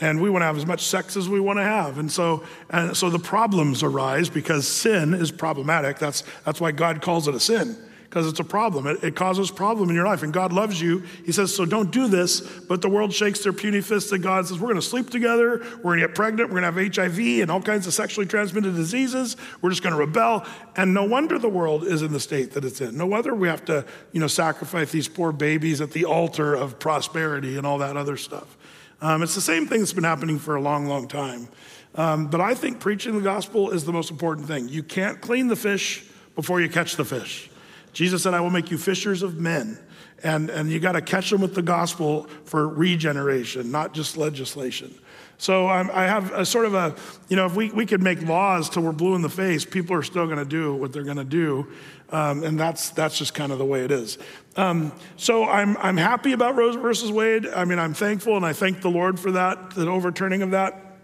[0.00, 1.98] And we want to have as much sex as we want to have.
[1.98, 5.98] And so, and so the problems arise because sin is problematic.
[5.98, 7.76] That's, that's why God calls it a sin
[8.10, 8.88] because it's a problem.
[8.88, 10.24] It, it, causes problem in your life.
[10.24, 11.04] And God loves you.
[11.24, 12.40] He says, so don't do this.
[12.40, 15.60] But the world shakes their puny fists at God says, we're going to sleep together.
[15.76, 16.50] We're going to get pregnant.
[16.50, 19.36] We're going to have HIV and all kinds of sexually transmitted diseases.
[19.62, 20.44] We're just going to rebel.
[20.74, 22.96] And no wonder the world is in the state that it's in.
[22.96, 26.80] No wonder we have to, you know, sacrifice these poor babies at the altar of
[26.80, 28.56] prosperity and all that other stuff.
[29.00, 31.48] Um, it's the same thing that's been happening for a long, long time.
[31.94, 34.68] Um, but I think preaching the gospel is the most important thing.
[34.68, 36.04] You can't clean the fish
[36.34, 37.49] before you catch the fish.
[37.92, 39.78] Jesus said, I will make you fishers of men.
[40.22, 44.94] And, and you got to catch them with the gospel for regeneration, not just legislation.
[45.38, 46.94] So I'm, i have a sort of a,
[47.30, 49.96] you know, if we, we could make laws till we're blue in the face, people
[49.96, 51.66] are still going to do what they're going to do.
[52.10, 54.18] Um, and that's, that's just kind of the way it is.
[54.56, 57.46] Um, so I'm, I'm happy about Roe versus Wade.
[57.46, 60.98] I mean, I'm thankful and I thank the Lord for that, the overturning of that.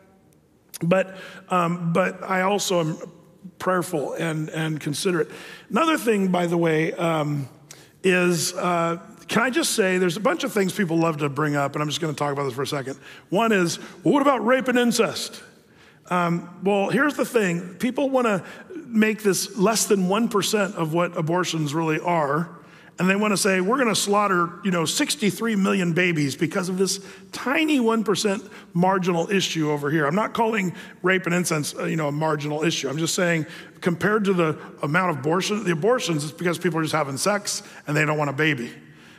[0.82, 1.16] But,
[1.48, 2.98] um, but I also am
[3.58, 5.30] prayerful and, and considerate.
[5.70, 7.48] Another thing, by the way, um,
[8.02, 11.56] is uh, can I just say there's a bunch of things people love to bring
[11.56, 12.98] up, and I'm just going to talk about this for a second.
[13.28, 15.42] One is, well, what about rape and incest?
[16.08, 18.44] Um, well, here's the thing people want to
[18.86, 22.48] make this less than 1% of what abortions really are
[22.98, 26.68] and they want to say we're going to slaughter you know 63 million babies because
[26.68, 27.00] of this
[27.32, 30.06] tiny 1% marginal issue over here.
[30.06, 32.88] I'm not calling rape and incest uh, you know a marginal issue.
[32.88, 33.46] I'm just saying
[33.80, 37.62] compared to the amount of abortion the abortions it's because people are just having sex
[37.86, 38.72] and they don't want a baby.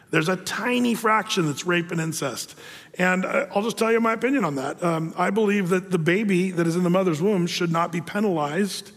[0.09, 2.55] There's a tiny fraction that's rape and incest.
[2.97, 4.83] And uh, i'll just tell you my opinion on that.
[4.83, 8.01] Um, i believe that the baby that is in the mother's womb should not be
[8.01, 8.91] penalized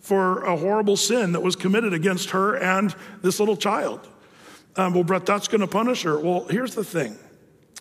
[0.00, 4.08] for a horrible sin that was committed against her and this little child
[4.76, 6.18] um, well, Brett, that's going to punish her.
[6.18, 7.16] Well, here's the thing.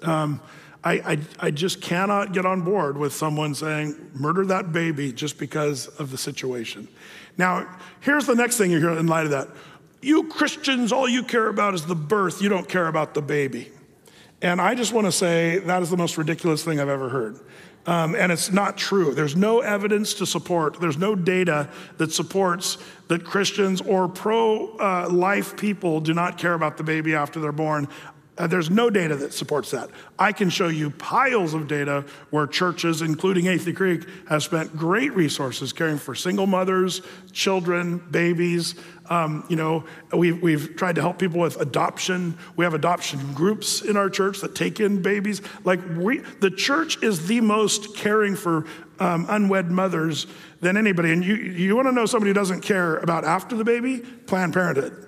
[0.02, 0.42] Um,
[0.84, 5.40] I, I, I, just cannot get on board with someone saying, murder that baby just
[5.40, 6.88] because of the situation.
[7.38, 7.68] Now,
[8.02, 9.48] here's the next thing you hear in light of that.
[10.02, 13.72] You Christians, all you care about is the birth, you don't care about the baby.
[14.42, 17.40] And I just want to say that is the most ridiculous thing I've ever heard.
[17.88, 19.14] Um, and it's not true.
[19.14, 22.78] There's no evidence to support, there's no data that supports
[23.08, 27.52] that Christians or pro uh, life people do not care about the baby after they're
[27.52, 27.88] born.
[28.38, 29.90] Uh, there's no data that supports that.
[30.20, 35.14] I can show you piles of data where churches, including Athey Creek, have spent great
[35.14, 38.76] resources caring for single mothers, children, babies.
[39.10, 42.38] Um, you know, we've, we've tried to help people with adoption.
[42.58, 45.42] We have adoption groups in our church that take in babies.
[45.64, 48.66] Like, we, the church is the most caring for
[49.00, 50.28] um, unwed mothers
[50.60, 51.14] than anybody.
[51.14, 54.00] And you, you want to know somebody who doesn't care about after the baby?
[54.00, 55.05] Planned Parenthood.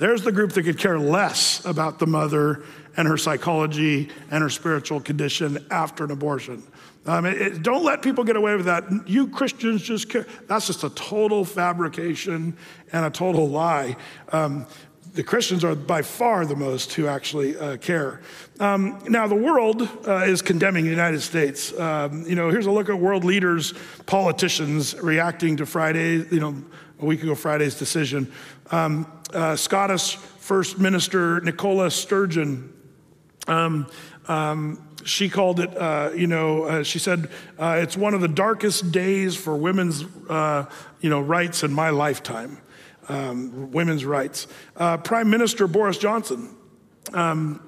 [0.00, 2.64] There's the group that could care less about the mother
[2.96, 6.62] and her psychology and her spiritual condition after an abortion.
[7.04, 8.84] Um, it, it, don't let people get away with that.
[9.06, 10.26] You Christians just care.
[10.46, 12.56] That's just a total fabrication
[12.94, 13.98] and a total lie.
[14.32, 14.66] Um,
[15.12, 18.22] the Christians are by far the most who actually uh, care.
[18.58, 21.78] Um, now, the world uh, is condemning the United States.
[21.78, 23.74] Um, you know, here's a look at world leaders,
[24.06, 26.54] politicians reacting to Friday, you know,
[27.00, 28.32] a week ago Friday's decision.
[28.70, 32.72] Um, uh, Scottish First Minister Nicola Sturgeon,
[33.46, 33.86] um,
[34.28, 38.28] um, she called it, uh, you know, uh, she said, uh, it's one of the
[38.28, 40.66] darkest days for women's, uh,
[41.00, 42.58] you know, rights in my lifetime,
[43.08, 44.46] um, women's rights.
[44.76, 46.54] Uh, Prime Minister Boris Johnson,
[47.12, 47.62] um,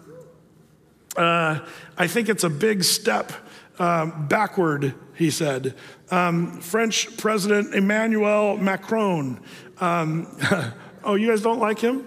[1.17, 3.33] I think it's a big step
[3.79, 5.75] um, backward, he said.
[6.11, 9.41] Um, French President Emmanuel Macron,
[9.81, 10.39] um,
[11.05, 12.07] Oh, you guys don't like him?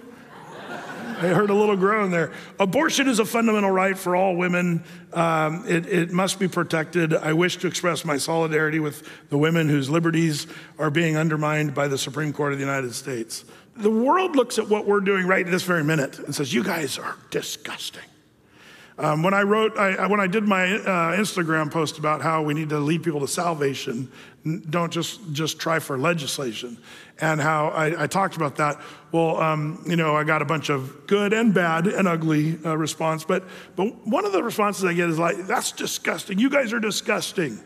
[1.18, 2.30] I heard a little groan there.
[2.60, 4.84] Abortion is a fundamental right for all women.
[5.14, 7.14] Um, it, it, must be protected.
[7.14, 10.46] I wish to express my solidarity with the women whose liberties
[10.78, 13.46] are being undermined by the Supreme Court of the United States.
[13.76, 16.98] The world looks at what we're doing right this very minute and says, You guys
[16.98, 18.04] are disgusting.
[18.98, 22.54] Um, when I wrote, I, when I did my uh, Instagram post about how we
[22.54, 24.10] need to lead people to salvation,
[24.70, 26.78] don't just just try for legislation,
[27.20, 28.80] and how I, I talked about that.
[29.12, 32.74] Well, um, you know, I got a bunch of good and bad and ugly uh,
[32.76, 33.44] response, but
[33.74, 36.38] but one of the responses I get is like, "That's disgusting.
[36.38, 37.60] You guys are disgusting."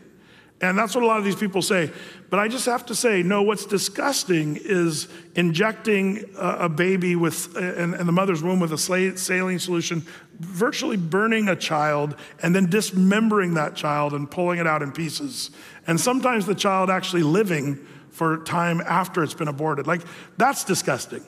[0.61, 1.91] And that's what a lot of these people say.
[2.29, 7.57] But I just have to say, no, what's disgusting is injecting a, a baby with,
[7.57, 10.05] in, the mother's womb with a saline solution,
[10.41, 15.51] virtually burning a child, and then dismembering that child and pulling it out in pieces.
[15.87, 19.87] And sometimes the child actually living for time after it's been aborted.
[19.87, 20.01] Like,
[20.37, 21.23] that's disgusting.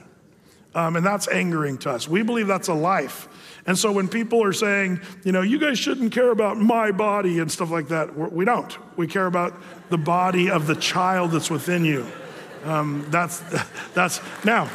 [0.76, 2.08] Um, and that's angering to us.
[2.08, 3.28] We believe that's a life.
[3.66, 7.40] And so when people are saying, you know, you guys shouldn't care about my body
[7.40, 8.76] and stuff like that, we don't.
[8.98, 9.54] We care about
[9.90, 12.06] the body of the child that's within you.
[12.66, 13.42] Um, that's,
[13.94, 14.70] that's, now,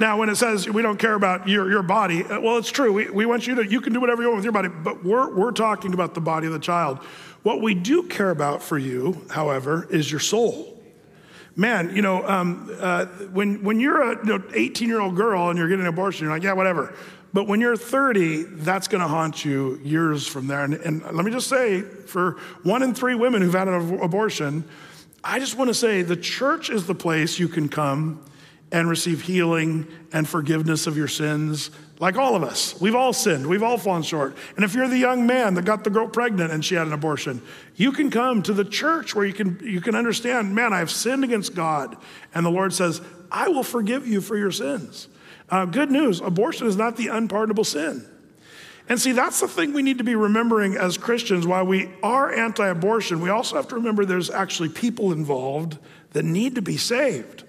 [0.00, 2.92] Now, when it says we don't care about your, your body, uh, well, it's true.
[2.92, 5.04] We, we want you to, you can do whatever you want with your body, but
[5.04, 6.98] we're, we're talking about the body of the child.
[7.42, 10.78] What we do care about for you, however, is your soul
[11.58, 15.68] man, you know, um, uh, when, when you're a 18 year old girl and you're
[15.68, 16.94] getting an abortion, you're like, yeah, whatever.
[17.34, 20.64] But when you're 30, that's going to haunt you years from there.
[20.64, 24.64] And, and, let me just say, for one in three women who've had an abortion,
[25.22, 28.24] I just want to say the church is the place you can come
[28.70, 31.70] and receive healing and forgiveness of your sins.
[32.00, 34.36] Like all of us, we've all sinned, we've all fallen short.
[34.56, 36.92] And if you're the young man that got the girl pregnant and she had an
[36.92, 37.42] abortion,
[37.74, 41.24] you can come to the church where you can, you can understand, man, I've sinned
[41.24, 41.96] against God.
[42.34, 43.00] And the Lord says,
[43.32, 45.08] I will forgive you for your sins.
[45.50, 48.06] Uh, good news abortion is not the unpardonable sin.
[48.88, 51.46] And see, that's the thing we need to be remembering as Christians.
[51.46, 55.78] While we are anti abortion, we also have to remember there's actually people involved
[56.12, 57.44] that need to be saved.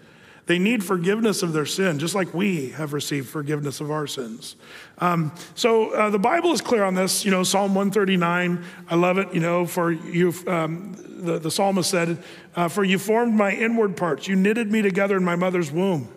[0.49, 4.55] They need forgiveness of their sin, just like we have received forgiveness of our sins.
[4.97, 7.23] Um, so uh, the Bible is clear on this.
[7.23, 9.31] You know, Psalm 139, I love it.
[9.31, 12.23] You know, for you, um, the, the psalmist said,
[12.55, 16.11] uh, For you formed my inward parts, you knitted me together in my mother's womb.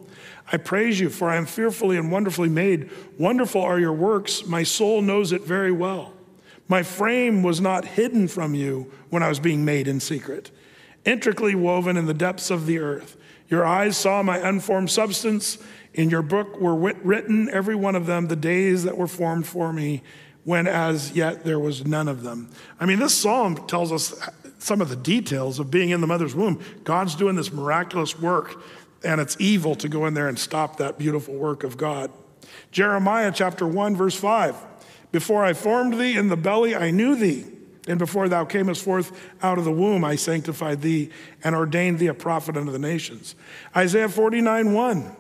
[0.51, 2.91] I praise you, for I am fearfully and wonderfully made.
[3.18, 4.47] Wonderful are your works.
[4.47, 6.14] My soul knows it very well.
[6.68, 10.51] My frame was not hidden from you when I was being made in secret,
[11.05, 13.18] intricately woven in the depths of the earth.
[13.53, 15.59] Your eyes saw my unformed substance.
[15.92, 19.74] In your book were written, every one of them, the days that were formed for
[19.74, 20.03] me,
[20.44, 22.50] when as yet there was none of them.
[22.80, 24.26] I mean, this psalm tells us
[24.59, 26.61] some of the details of being in the mother's womb.
[26.82, 28.59] God's doing this miraculous work,
[29.05, 32.11] and it's evil to go in there and stop that beautiful work of God.
[32.70, 34.57] Jeremiah chapter 1, verse 5
[35.11, 37.44] Before I formed thee in the belly, I knew thee.
[37.89, 39.12] And before thou camest forth
[39.43, 41.11] out of the womb, I sanctified thee
[41.43, 43.35] and ordained thee a prophet unto the nations.
[43.76, 45.16] Isaiah 49 1.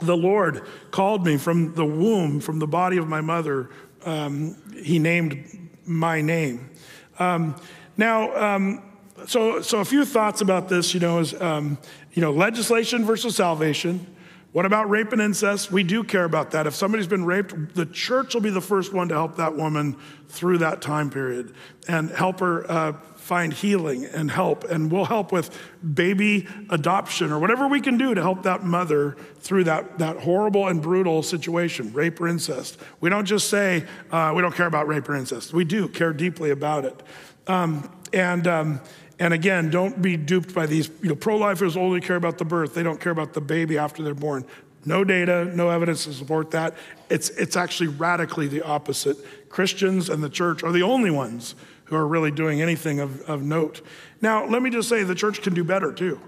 [0.00, 3.70] The Lord called me from the womb, from the body of my mother.
[4.04, 6.70] Um, he named my name.
[7.18, 7.56] Um,
[7.96, 8.82] now, um,
[9.26, 11.78] so, so a few thoughts about this, you know, is, um,
[12.12, 14.06] you know, legislation versus salvation.
[14.52, 15.70] What about rape and incest?
[15.70, 16.66] We do care about that.
[16.66, 19.96] If somebody's been raped, the church will be the first one to help that woman
[20.28, 21.54] through that time period
[21.88, 24.64] and help her uh, find healing and help.
[24.64, 25.56] And we'll help with
[25.94, 30.68] baby adoption or whatever we can do to help that mother through that, that horrible
[30.68, 32.78] and brutal situation, rape or incest.
[33.00, 35.52] We don't just say uh, we don't care about rape or incest.
[35.52, 37.02] We do care deeply about it.
[37.46, 38.80] Um, and um,
[39.18, 40.90] and again, don't be duped by these.
[41.02, 44.02] You know, pro-lifers only care about the birth; they don't care about the baby after
[44.02, 44.44] they're born.
[44.84, 46.76] No data, no evidence to support that.
[47.08, 49.16] It's it's actually radically the opposite.
[49.56, 51.54] Christians and the church are the only ones
[51.84, 53.80] who are really doing anything of, of note.
[54.20, 56.20] Now, let me just say, the church can do better too.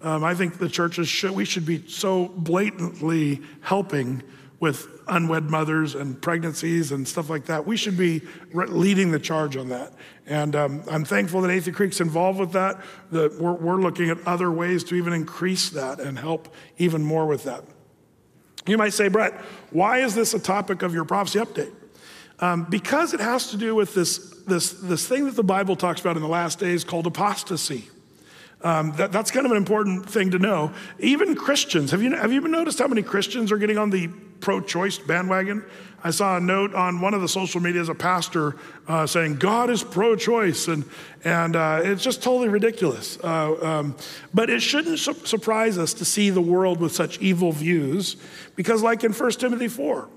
[0.00, 4.22] Um, I think the churches should we should be so blatantly helping
[4.60, 7.66] with unwed mothers and pregnancies and stuff like that.
[7.66, 8.22] We should be
[8.54, 9.92] leading the charge on that.
[10.24, 12.80] And um, I'm thankful that Athey Creek's involved with that.
[13.12, 17.26] That we're, we're looking at other ways to even increase that and help even more
[17.26, 17.62] with that.
[18.66, 19.34] You might say, Brett,
[19.70, 21.74] why is this a topic of your prophecy update?
[22.40, 26.00] Um, because it has to do with this, this, this thing that the Bible talks
[26.00, 27.88] about in the last days called apostasy.
[28.62, 30.72] Um, that, that's kind of an important thing to know.
[30.98, 34.08] Even Christians, have you, have you even noticed how many Christians are getting on the
[34.40, 35.64] pro choice bandwagon?
[36.02, 38.56] I saw a note on one of the social medias, a pastor
[38.88, 40.68] uh, saying, God is pro choice.
[40.68, 40.84] And,
[41.24, 43.18] and uh, it's just totally ridiculous.
[43.22, 43.96] Uh, um,
[44.32, 48.16] but it shouldn't su- surprise us to see the world with such evil views,
[48.56, 50.08] because, like in 1 Timothy 4,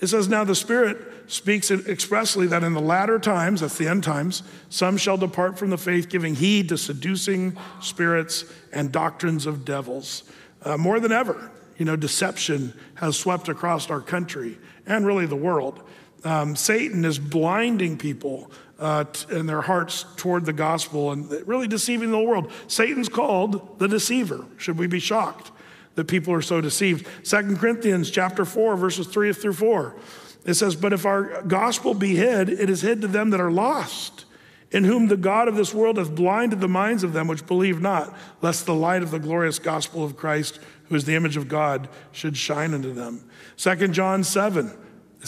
[0.00, 0.98] it says, Now the Spirit
[1.30, 5.70] speaks expressly that in the latter times, that's the end times, some shall depart from
[5.70, 10.24] the faith, giving heed to seducing spirits and doctrines of devils.
[10.62, 15.36] Uh, more than ever, you know, deception has swept across our country and really the
[15.36, 15.82] world.
[16.24, 21.68] Um, Satan is blinding people uh, t- in their hearts toward the gospel and really
[21.68, 22.50] deceiving the world.
[22.66, 24.44] Satan's called the deceiver.
[24.56, 25.50] Should we be shocked?
[25.98, 27.08] That people are so deceived.
[27.24, 29.96] Second Corinthians chapter 4, verses 3 through 4.
[30.44, 33.50] It says, But if our gospel be hid, it is hid to them that are
[33.50, 34.24] lost,
[34.70, 37.80] in whom the God of this world hath blinded the minds of them which believe
[37.80, 41.48] not, lest the light of the glorious gospel of Christ, who is the image of
[41.48, 43.28] God, should shine unto them.
[43.56, 44.70] Second John 7.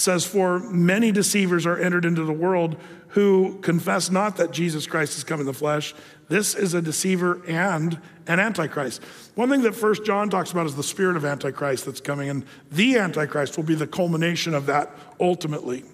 [0.00, 2.76] It says, For many deceivers are entered into the world
[3.08, 5.94] who confess not that Jesus Christ has come in the flesh.
[6.30, 9.02] This is a deceiver and an antichrist.
[9.34, 12.46] One thing that First John talks about is the spirit of antichrist that's coming, and
[12.72, 14.90] the antichrist will be the culmination of that
[15.20, 15.84] ultimately.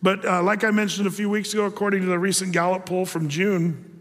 [0.00, 3.04] But uh, like I mentioned a few weeks ago, according to the recent Gallup poll
[3.04, 4.00] from June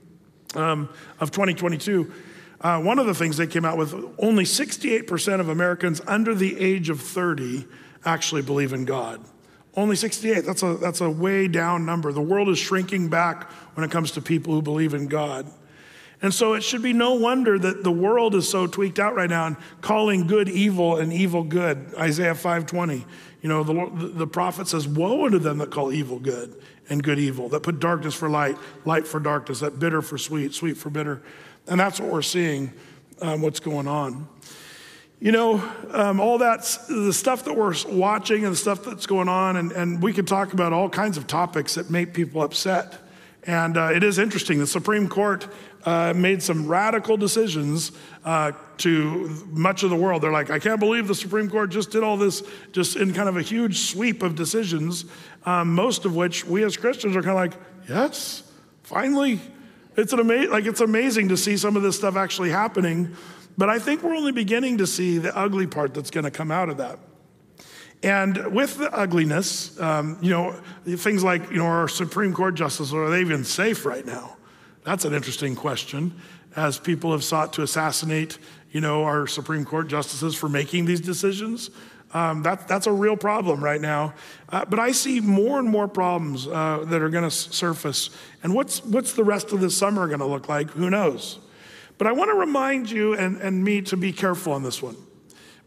[0.56, 0.88] um,
[1.20, 2.14] of 2022,
[2.62, 6.58] uh, one of the things they came out with only 68% of Americans under the
[6.58, 7.68] age of 30
[8.08, 9.24] actually believe in God.
[9.76, 10.42] Only 68.
[10.42, 12.12] That's a, that's a way down number.
[12.12, 15.46] The world is shrinking back when it comes to people who believe in God.
[16.22, 19.30] And so it should be no wonder that the world is so tweaked out right
[19.30, 21.94] now and calling good evil and evil good.
[21.96, 23.06] Isaiah 5:20.
[23.44, 27.20] You know, the, the prophet says, Woe unto them that call evil good and good
[27.20, 30.90] evil, that put darkness for light, light for darkness, that bitter for sweet, sweet for
[30.90, 31.22] bitter.
[31.68, 32.74] And that's what we're seeing,
[33.22, 34.28] um, what's going on.
[35.20, 35.56] You know,
[35.94, 39.72] um, all that's the stuff that we're watching and the stuff that's going on, and,
[39.72, 43.00] and we could talk about all kinds of topics that make people upset.
[43.44, 44.60] And uh, it is interesting.
[44.60, 45.48] The Supreme Court
[45.86, 47.94] uh, made some radical decisions
[48.26, 50.22] uh, to much of the world.
[50.22, 53.28] They're like, I can't believe the Supreme Court just did all this, just in kind
[53.28, 55.06] of a huge sweep of decisions,
[55.48, 58.44] um, most of which we as Christians are kind of like, yes,
[58.84, 59.40] finally.
[59.96, 63.16] It's, an ama- like, it's amazing to see some of this stuff actually happening
[63.58, 66.52] But I think we're only beginning to see the ugly part that's going to come
[66.52, 67.00] out of that.
[68.04, 70.52] And with the ugliness, um, you know,
[70.86, 74.38] things like, you know, our Supreme Court justices, are they even safe right now?
[74.84, 76.14] That's an interesting question,
[76.56, 78.38] as people have sought to assassinate,
[78.72, 81.72] you know, our Supreme Court justices for making these decisions.
[82.14, 84.14] Um, that, that's a real problem right now.
[84.50, 88.12] Uh, but I see more and more problems uh, that are going to surface.
[88.44, 90.70] And what's, what's the rest of the summer going to look like?
[90.70, 91.40] Who knows?
[91.98, 94.96] But I want to remind you and, and me to be careful on this one.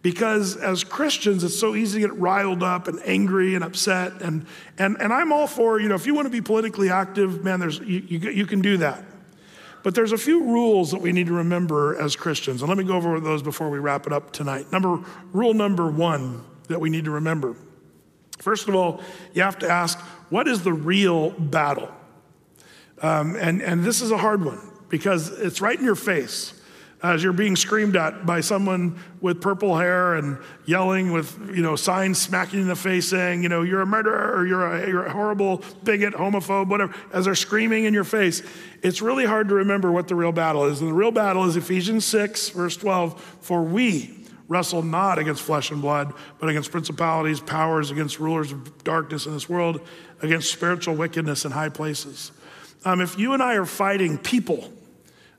[0.03, 4.23] Because as Christians, it's so easy to get riled up and angry and upset.
[4.23, 4.47] And,
[4.79, 7.61] and, and I'm all for, you know, if you want to be politically active, man,
[7.61, 9.05] there's, you, you, you can do that.
[9.83, 12.63] But there's a few rules that we need to remember as Christians.
[12.63, 14.73] And let me go over those before we wrap it up tonight.
[14.73, 15.01] Number,
[15.33, 17.57] rule number one that we need to remember.
[18.39, 19.03] First of all,
[19.35, 19.99] you have to ask,
[20.31, 21.91] what is the real battle?
[23.03, 26.53] Um, and, and this is a hard one because it's right in your face
[27.03, 31.77] as you're being screamed at by someone with purple hair and yelling with you know
[31.77, 35.07] signs smacking in the face saying you know you're a murderer or you're a, you're
[35.07, 38.43] a horrible bigot homophobe whatever as they're screaming in your face.
[38.83, 40.81] It's really hard to remember what the real battle is.
[40.81, 44.17] And the real battle is ephesians 6 verse 12 for we
[44.49, 49.33] wrestle not against flesh and blood but against principalities powers against rulers of darkness in
[49.33, 49.81] this world
[50.21, 52.33] against spiritual wickedness in high places.
[52.85, 54.71] Um, if you and i are fighting people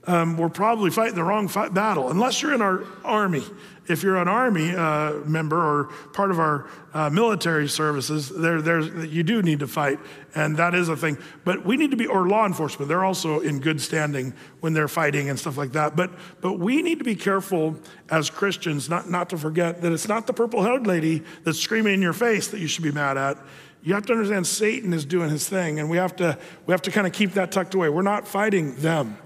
[0.08, 2.10] um, we're probably fighting the wrong fight, battle.
[2.10, 3.44] Unless you're in our army.
[3.88, 9.12] If you're an army uh, member or part of our uh, military services, there, there's,
[9.12, 10.00] you do need to fight,
[10.34, 11.18] and that is a thing.
[11.44, 14.88] But we need to be, or law enforcement, they're also in good standing when they're
[14.88, 15.96] fighting and stuff like that.
[15.96, 17.76] But, but we need to be careful
[18.10, 21.96] as Christians not, not to forget that it's not the purple haired lady that's screaming
[21.96, 23.38] in your face that you should be mad at.
[23.84, 26.38] You have to understand Satan is doing his thing, and we have to,
[26.68, 27.90] we have to kind of keep that tucked away.
[27.90, 29.18] We're not fighting them.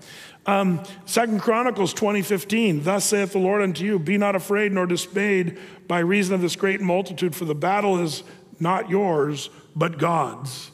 [0.48, 5.58] Um, Second Chronicles 20:15, thus saith the Lord unto you, be not afraid nor dismayed
[5.88, 8.24] by reason of this great multitude, for the battle is
[8.60, 10.72] not yours, but God's.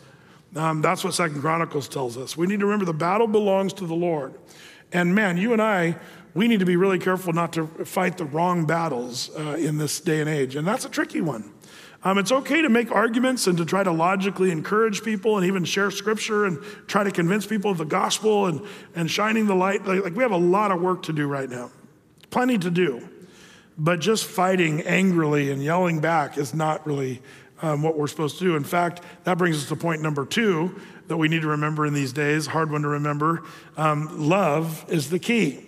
[0.56, 2.36] Um, that's what Second Chronicles tells us.
[2.36, 4.34] We need to remember the battle belongs to the Lord.
[4.92, 5.96] And man, you and I,
[6.34, 10.00] we need to be really careful not to fight the wrong battles uh, in this
[10.02, 10.58] day and age.
[10.58, 11.51] And that's a tricky one.
[12.04, 15.64] Um, it's okay to make arguments and to try to logically encourage people and even
[15.64, 18.62] share scripture and try to convince people of the gospel and,
[18.96, 19.86] and shining the light.
[19.86, 21.70] Like, like we have a lot of work to do right now,
[22.32, 23.08] plenty to do.
[23.78, 27.22] But just fighting angrily and yelling back is not really
[27.62, 28.56] um, what we're supposed to do.
[28.56, 31.94] In fact, that brings us to point number two that we need to remember in
[31.94, 33.44] these days, hard one to remember.
[33.78, 35.66] Um, love is the key.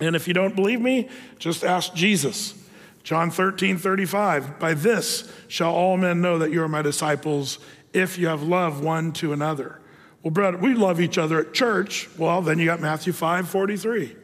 [0.00, 2.54] And if you don't believe me, just ask Jesus.
[3.04, 7.58] John 13, 35, by this shall all men know that you are my disciples
[7.92, 9.78] if you have love one to another.
[10.22, 12.08] Well, brother, we love each other at church.
[12.16, 14.16] Well, then you got Matthew 5, 43.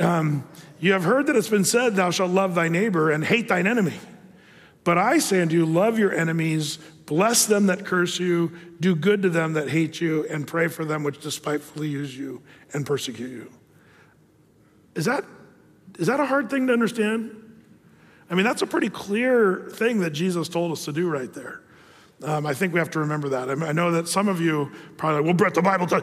[0.00, 0.46] Um,
[0.80, 3.66] you have heard that it's been said, Thou shalt love thy neighbor and hate thine
[3.66, 3.98] enemy.
[4.84, 9.22] But I say unto you, love your enemies, bless them that curse you, do good
[9.22, 12.42] to them that hate you, and pray for them which despitefully use you
[12.72, 13.50] and persecute you.
[14.94, 15.24] Is that,
[15.98, 17.30] is that a hard thing to understand?
[18.30, 21.60] I mean, that's a pretty clear thing that Jesus told us to do right there.
[22.22, 23.50] Um, I think we have to remember that.
[23.50, 25.96] I, mean, I, know that some of you probably, well, Brett, the Bible, t-.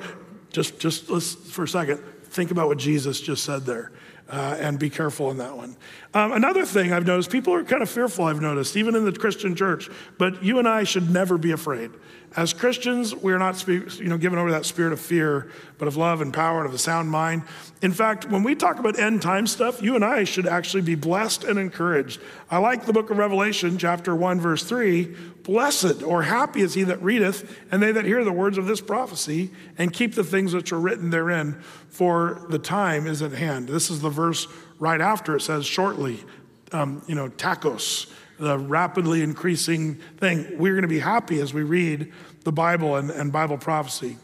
[0.51, 3.91] just, just let's, for a second, think about what Jesus just said there.
[4.30, 5.78] Uh, and be careful in that one.
[6.13, 9.13] Um, another thing I've noticed, people are kind of fearful, I've noticed, even in the
[9.13, 11.91] Christian church, but you and I should never be afraid.
[12.38, 16.22] As Christians, we're not you know, given over that spirit of fear, but of love
[16.22, 17.42] and power and of a sound mind.
[17.82, 20.94] In fact, when we talk about end time stuff, you and I should actually be
[20.94, 22.22] blessed and encouraged.
[22.52, 25.06] I like the book of Revelation, chapter 1, verse 3.
[25.42, 28.82] Blessed or happy is he that readeth, and they that hear the words of this
[28.82, 31.60] prophecy, and keep the things which are written therein,
[31.90, 33.68] for the time is at hand.
[33.68, 36.24] This is the verse right after it says, shortly,
[36.72, 40.58] um, you know, tachos the rapidly increasing thing.
[40.58, 42.12] We're going to be happy as we read
[42.47, 44.15] the Bible and, and Bible prophecy.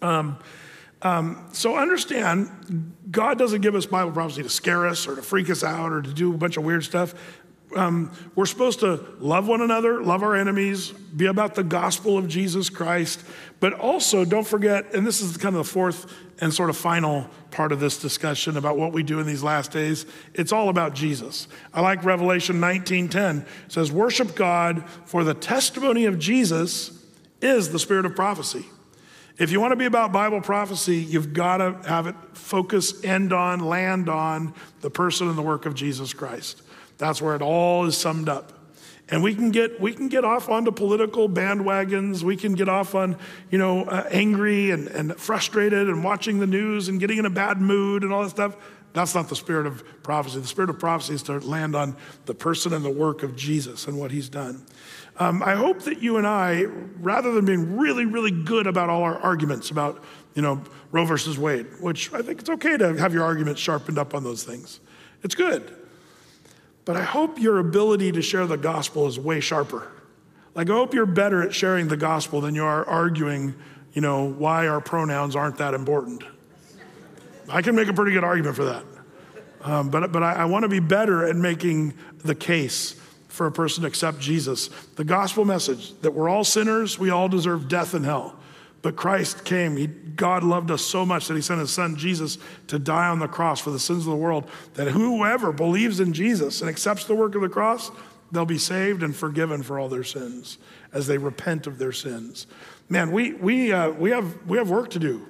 [0.00, 0.38] Um,
[1.02, 5.50] um, so understand, God doesn't give us Bible prophecy to scare us or to freak
[5.50, 7.14] us out or to do a bunch of weird stuff.
[7.76, 12.28] Um, we're supposed to love one another, love our enemies, be about the gospel of
[12.28, 13.24] Jesus Christ,
[13.60, 17.28] but also don't forget, and this is kind of the fourth and sort of final
[17.50, 20.06] part of this discussion about what we do in these last days.
[20.34, 21.48] It's all about Jesus.
[21.72, 23.46] I like Revelation 19:10.
[23.66, 26.92] It says, "Worship God, for the testimony of Jesus
[27.40, 28.66] is the spirit of prophecy."
[29.36, 33.32] If you want to be about Bible prophecy, you've got to have it focus, end
[33.32, 36.62] on, land on the person and the work of Jesus Christ.
[36.98, 38.52] That's where it all is summed up.
[39.08, 42.22] And we can get we can get off onto political bandwagons.
[42.22, 43.18] We can get off on
[43.50, 47.30] you know uh, angry and, and frustrated and watching the news and getting in a
[47.30, 48.56] bad mood and all that stuff.
[48.94, 50.38] That's not the spirit of prophecy.
[50.38, 51.96] The spirit of prophecy is to land on
[52.26, 54.64] the person and the work of Jesus and what he's done.
[55.16, 56.64] Um, I hope that you and I,
[57.00, 60.02] rather than being really, really good about all our arguments about,
[60.34, 60.62] you know,
[60.92, 64.22] Roe versus Wade, which I think it's okay to have your arguments sharpened up on
[64.22, 64.78] those things.
[65.24, 65.74] It's good.
[66.84, 69.90] But I hope your ability to share the gospel is way sharper.
[70.54, 73.54] Like, I hope you're better at sharing the gospel than you are arguing,
[73.92, 76.22] you know, why our pronouns aren't that important.
[77.48, 78.84] I can make a pretty good argument for that.
[79.62, 83.52] Um, but but I, I want to be better at making the case for a
[83.52, 84.68] person to accept Jesus.
[84.96, 88.36] The gospel message that we're all sinners, we all deserve death and hell.
[88.84, 89.78] But Christ came.
[89.78, 92.36] He, God loved us so much that he sent his son Jesus
[92.66, 94.46] to die on the cross for the sins of the world.
[94.74, 97.90] That whoever believes in Jesus and accepts the work of the cross,
[98.30, 100.58] they'll be saved and forgiven for all their sins
[100.92, 102.46] as they repent of their sins.
[102.90, 105.26] Man, we, we, uh, we, have, we have work to do.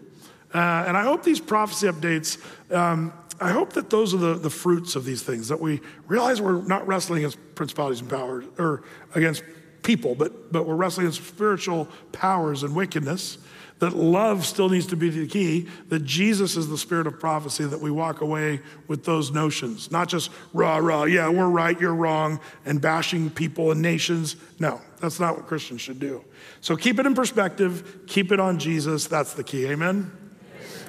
[0.53, 0.59] Uh,
[0.89, 2.43] and I hope these prophecy updates,
[2.75, 6.43] um, I hope that those are the, the fruits of these things, that we realize
[6.43, 8.83] we're not wrestling against principalities and powers or
[9.15, 9.45] against
[9.85, 13.39] people, but, but we're wrestling against spiritual powers and wickedness.
[13.81, 17.65] That love still needs to be the key, that Jesus is the spirit of prophecy,
[17.65, 21.95] that we walk away with those notions, not just rah, rah, yeah, we're right, you're
[21.95, 24.37] wrong, and bashing people and nations.
[24.61, 26.25] No, that's not what Christians should do.
[26.61, 29.07] So keep it in perspective, keep it on Jesus.
[29.09, 29.67] That's the key.
[29.67, 30.11] Amen?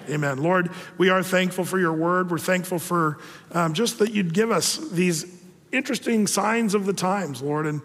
[0.08, 0.38] Amen.
[0.38, 0.70] Lord,
[1.00, 2.30] we are thankful for your word.
[2.30, 3.18] We're thankful for
[3.52, 5.26] um, just that you'd give us these
[5.72, 7.66] interesting signs of the times, Lord.
[7.66, 7.82] And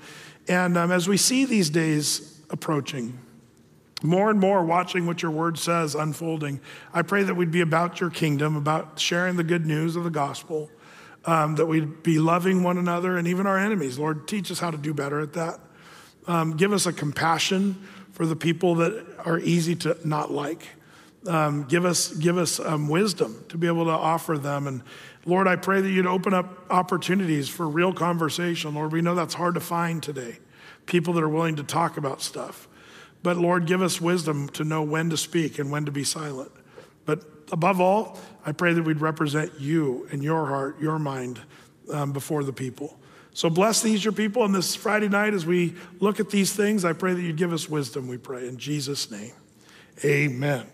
[0.51, 3.17] and um, as we see these days approaching,
[4.03, 6.61] more and more watching what your word says unfolding,
[6.93, 10.11] I pray that we'd be about your kingdom, about sharing the good news of the
[10.11, 10.69] gospel,
[11.25, 13.97] um, that we'd be loving one another and even our enemies.
[13.97, 15.61] Lord, teach us how to do better at that.
[16.27, 20.67] Um, give us a compassion for the people that are easy to not like.
[21.29, 24.67] Um, give us, give us um, wisdom to be able to offer them.
[24.67, 24.83] And
[25.27, 28.75] Lord, I pray that you'd open up opportunities for real conversation.
[28.75, 30.39] Lord, we know that's hard to find today.
[30.87, 32.69] People that are willing to talk about stuff.
[33.23, 36.51] But Lord, give us wisdom to know when to speak and when to be silent.
[37.05, 41.41] But above all, I pray that we'd represent you and your heart, your mind
[41.93, 42.99] um, before the people.
[43.33, 46.85] So bless these, your people, on this Friday night as we look at these things.
[46.85, 48.49] I pray that you'd give us wisdom, we pray.
[48.49, 49.33] In Jesus' name,
[50.05, 50.67] amen.